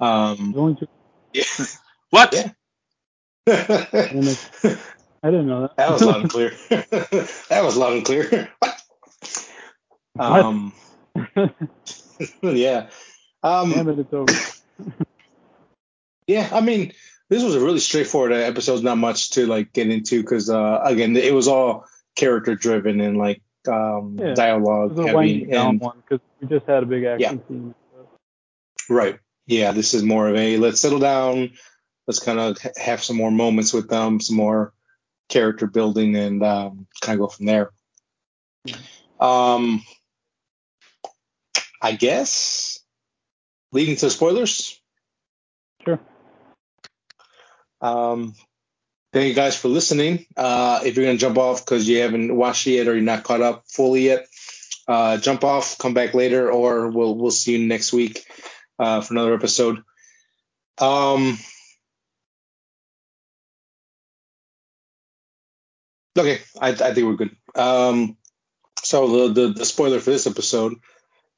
[0.00, 0.88] Um, Going to,
[1.32, 1.44] yeah.
[2.10, 2.34] What?
[2.34, 2.50] Yeah.
[5.24, 5.74] I didn't know that.
[5.76, 6.52] that was loud and clear.
[6.68, 8.50] that was loud and clear.
[10.18, 10.72] um,
[12.42, 12.88] yeah.
[13.42, 14.32] Um, Damn it, it's over.
[16.26, 16.92] yeah, I mean,
[17.28, 18.82] this was a really straightforward episode.
[18.82, 21.84] Not much to like get into because, uh, again, it was all
[22.16, 24.34] character driven and like um, Yeah.
[24.34, 25.44] Dialogue heavy.
[25.46, 27.74] down And one because we just had a big action scene.
[28.88, 31.50] right, yeah, this is more of a let's settle down.
[32.06, 34.74] Let's kind of have some more moments with them, some more
[35.30, 37.70] character building, and um, kind of go from there.
[39.18, 39.82] Um,
[41.84, 42.78] I guess
[43.70, 44.80] leading to spoilers.
[45.84, 46.00] Sure.
[47.82, 48.34] Um,
[49.12, 50.24] thank you guys for listening.
[50.34, 53.22] Uh, if you're gonna jump off because you haven't watched it yet or you're not
[53.22, 54.26] caught up fully yet,
[54.88, 58.24] uh, jump off, come back later, or we'll we'll see you next week
[58.78, 59.82] uh, for another episode.
[60.78, 61.36] Um,
[66.18, 67.36] okay, I, I think we're good.
[67.54, 68.16] Um,
[68.82, 70.76] so the, the the spoiler for this episode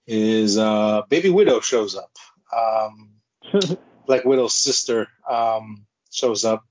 [0.06, 2.10] is uh, Baby Widow shows up.
[2.56, 3.10] Um,
[4.06, 6.64] Black Widow's sister um, shows up.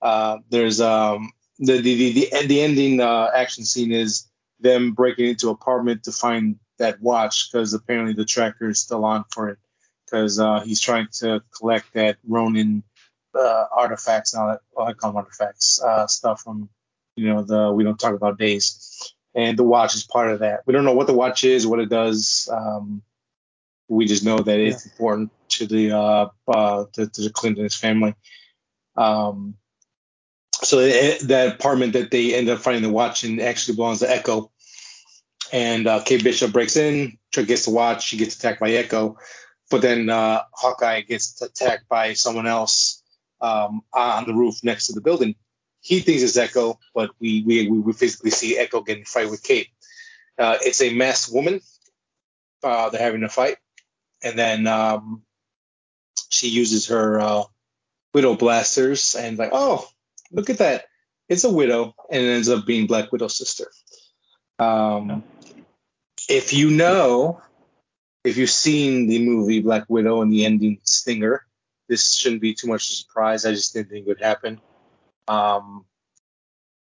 [0.00, 4.26] Uh, there's um, the, the the the the ending uh, action scene is
[4.60, 9.24] them breaking into apartment to find that watch because apparently the tracker is still on
[9.32, 9.58] for it
[10.04, 12.82] because uh, he's trying to collect that Ronin
[13.34, 14.60] uh, artifacts now that.
[14.72, 16.68] Well, I call them artifacts uh, stuff from
[17.16, 20.60] you know the we don't talk about days, and the watch is part of that.
[20.66, 22.48] We don't know what the watch is, what it does.
[22.52, 23.02] Um,
[23.88, 28.14] we just know that it's important to the uh, uh to, to the Clinton's family.
[28.96, 29.54] Um,
[30.62, 34.10] so it, that apartment that they end up finding the watch in actually belongs to
[34.10, 34.50] Echo.
[35.52, 39.18] And uh, Kate Bishop breaks in, Trick gets the watch, she gets attacked by Echo,
[39.68, 43.02] but then uh, Hawkeye gets attacked by someone else
[43.40, 45.34] um, on the roof next to the building.
[45.80, 49.68] He thinks it's Echo, but we we we physically see Echo getting fight with Kate.
[50.38, 51.60] Uh, it's a masked woman.
[52.62, 53.56] Uh, they're having a fight,
[54.22, 55.22] and then um,
[56.28, 57.42] she uses her uh,
[58.14, 59.88] widow blasters and like, oh,
[60.32, 60.84] look at that,
[61.28, 63.70] it's a widow, and it ends up being Black Widow's sister.
[64.58, 65.24] Um,
[66.28, 67.40] if you know,
[68.24, 71.46] if you've seen the movie Black Widow and the ending stinger,
[71.88, 73.46] this shouldn't be too much of a surprise.
[73.46, 74.60] I just didn't think it would happen.
[75.30, 75.84] Um,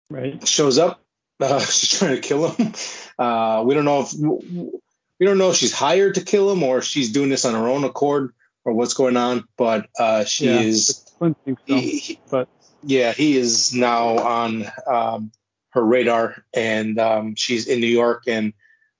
[0.09, 0.47] right.
[0.47, 1.03] shows up.
[1.41, 2.75] Uh, she's trying to kill him.
[3.19, 6.77] Uh, we don't know if we don't know if she's hired to kill him or
[6.77, 9.45] if she's doing this on her own accord or what's going on.
[9.57, 10.61] But uh, she Yeah.
[10.61, 11.03] is.
[11.19, 11.35] So,
[11.65, 12.49] He, but
[12.83, 15.33] yeah, he is now on um,
[15.71, 18.53] her radar, and um, she's in New York, and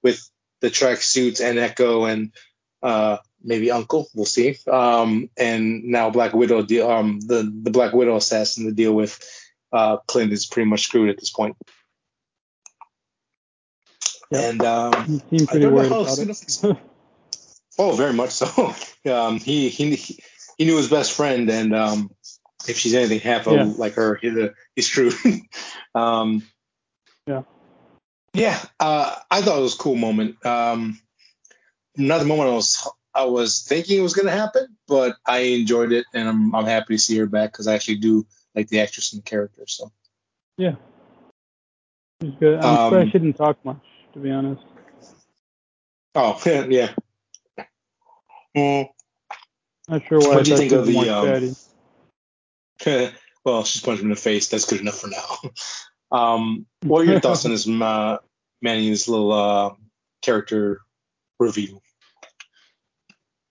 [0.03, 0.21] with
[0.63, 2.33] the tracksuits and Echo and
[2.83, 4.57] uh, maybe Uncle, we'll see.
[4.71, 9.19] Um, and now Black Widow, the um, the the Black Widow assassin, to deal with
[9.73, 11.57] uh, Clint is pretty much screwed at this point.
[14.31, 14.51] Yep.
[14.53, 16.77] And um, he pretty worried about it.
[17.79, 18.75] Oh, very much so.
[19.11, 22.11] um, he he he knew his best friend, and um,
[22.69, 23.73] if she's anything half of Yeah.
[23.75, 25.15] like her, he's, a, he's screwed.
[25.95, 26.43] um,
[27.27, 27.43] Yeah.
[28.35, 28.63] Yeah.
[28.79, 30.45] Uh, I thought it was a cool moment.
[30.45, 31.01] Um,
[31.97, 35.93] not the moment I was I was thinking it was gonna happen, but I enjoyed
[35.93, 38.81] it, and I'm I'm happy to see her back because I actually do like the
[38.81, 39.65] actress and the character.
[39.67, 39.91] So
[40.57, 40.77] yeah.
[42.21, 42.61] He's good.
[42.61, 43.83] I'm Um, surprised she didn't talk much,
[44.13, 44.63] to be honest.
[46.15, 46.93] oh yeah.
[48.57, 48.89] Mm.
[49.89, 51.55] Not sure why What do you think of the, um,
[53.45, 54.49] well, she's punched him in the face.
[54.49, 55.51] That's good enough for now.
[56.17, 58.19] um, what are your thoughts on this uh,
[58.63, 59.75] Manny's little uh,
[60.23, 60.81] character
[61.39, 61.81] review?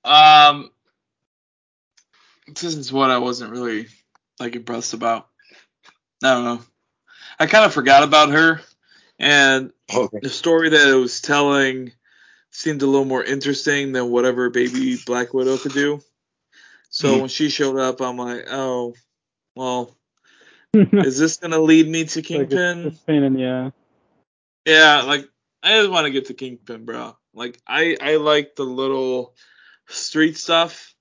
[0.10, 0.72] Um,
[2.48, 3.88] this is what I wasn't really
[4.40, 5.28] like impressed about.
[6.24, 6.62] I don't know.
[7.40, 8.62] I kind of forgot about her,
[9.20, 10.20] and Okay.
[10.22, 11.92] the story that it was telling
[12.52, 16.02] seemed a little more interesting than whatever baby Black Widow could do.
[16.90, 17.20] So Mhm.
[17.22, 18.96] when she showed up, I'm like, oh,
[19.56, 19.96] well,
[20.74, 22.98] is this gonna lead me to Kingpin?
[23.06, 23.74] pain in the.
[24.66, 25.30] Yeah, like
[25.64, 27.16] I just want to get to Kingpin, bro.
[27.34, 29.36] Like I I like the little
[29.90, 30.94] street stuff.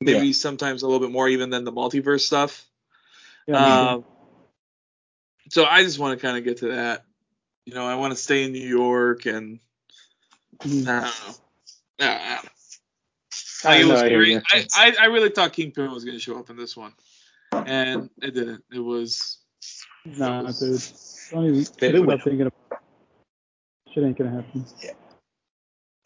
[0.00, 2.66] Maybe sometimes a little bit more even than the multiverse stuff.
[3.46, 3.90] Yeah.
[3.90, 4.04] Um,
[5.50, 7.04] so I just want to kind of get to that.
[7.66, 9.60] You know, I want to stay in New York and.
[10.62, 11.00] I don't know.
[12.00, 12.40] I
[13.64, 14.42] I, it know, was I.
[14.52, 16.94] I, I, I really thought Kingpin was going to show up in this one,
[17.52, 18.64] and it didn't.
[18.72, 19.40] It was
[20.04, 20.82] Nah, dude.
[21.30, 22.18] Don't even Maybe stop will.
[22.18, 22.78] thinking about it.
[23.92, 24.64] Shit ain't gonna happen.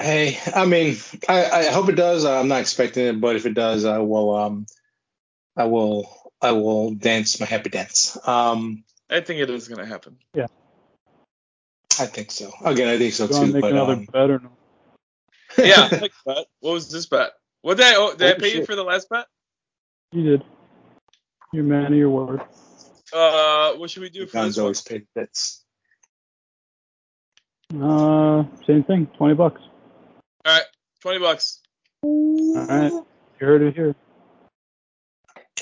[0.01, 0.97] Hey, I mean,
[1.29, 2.25] I, I hope it does.
[2.25, 4.37] I'm not expecting it, but if it does, I will.
[4.37, 4.66] Um,
[5.57, 6.11] I will.
[6.43, 8.19] I will dance my happy dance.
[8.29, 10.19] Um, I think it is going to happen.
[10.35, 10.47] Yeah.
[12.01, 12.53] I think so.
[12.65, 13.53] Again, I think so Do too.
[13.53, 14.51] make But another um, bet or no?
[15.62, 15.91] Yeah.
[16.27, 16.47] bet.
[16.61, 17.33] What was this bet?
[17.62, 19.27] What did I oh, did I Oh, pay you for the last bet?
[20.12, 20.45] You did.
[21.53, 22.43] You're man of your word.
[23.12, 24.65] Uh, what should we do for Guns this one?
[24.65, 25.65] always paid bets.
[27.83, 29.07] Uh, same thing.
[29.19, 29.61] Twenty bucks.
[31.05, 31.61] All right, twenty bucks.
[32.03, 32.93] All right.
[32.93, 33.95] You heard it here.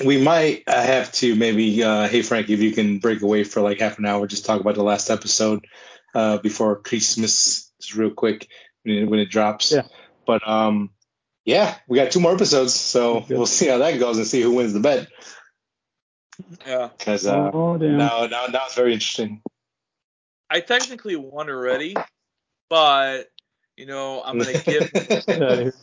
[0.04, 3.60] We might uh, have to maybe, uh, hey Frank, if you can break away for
[3.60, 5.66] like half an hour, just talk about the last episode
[6.14, 8.48] uh, before Christmas, just real quick
[8.84, 9.72] when it, when it drops.
[9.72, 9.82] Yeah.
[10.26, 10.90] But um,
[11.44, 14.40] yeah, we got two more episodes, so Sounds we'll see how that goes and see
[14.40, 15.08] who wins the bet.
[16.66, 17.98] Yeah, Because uh, oh damn.
[17.98, 19.42] now, now, now it's very interesting.
[20.48, 21.94] I technically won already,
[22.70, 23.31] but
[23.76, 24.92] you know I'm gonna give.
[24.92, 25.74] Get out of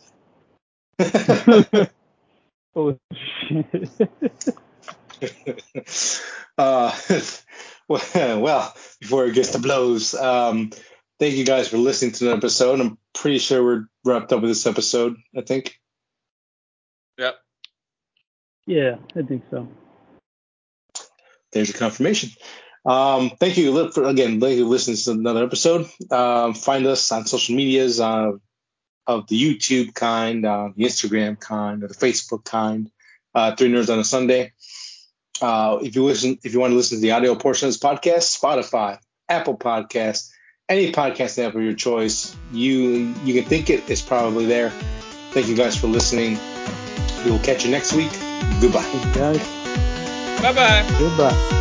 [1.75, 1.89] here.
[2.73, 2.99] Holy
[3.47, 3.89] shit.
[6.57, 6.97] uh,
[7.87, 8.01] well,
[8.39, 10.71] well, before it gets to blows, um,
[11.19, 12.79] thank you guys for listening to the episode.
[12.79, 15.15] I'm pretty sure we're wrapped up with this episode.
[15.35, 15.79] I think.
[17.17, 17.35] Yep.
[18.65, 19.67] yeah, I think so.
[21.51, 22.29] There's a confirmation.
[22.89, 24.41] Um, thank you for again.
[24.41, 25.87] Thank you for listening to another episode.
[26.09, 28.31] Um, find us on social medias uh,
[29.05, 32.89] of the YouTube kind, uh, the Instagram kind, or the Facebook kind.
[33.35, 34.53] Uh, Three Nerds on a Sunday.
[35.39, 37.79] Uh, if you listen, if you want to listen to the audio portion of this
[37.79, 38.97] podcast, Spotify,
[39.29, 40.31] Apple Podcast,
[40.67, 44.71] any podcast app of your choice, you you can think it is probably there.
[45.31, 46.39] Thank you guys for listening.
[47.23, 48.11] We will catch you next week.
[48.59, 48.81] Goodbye.
[50.41, 50.95] Bye bye.
[50.97, 51.58] Goodbye.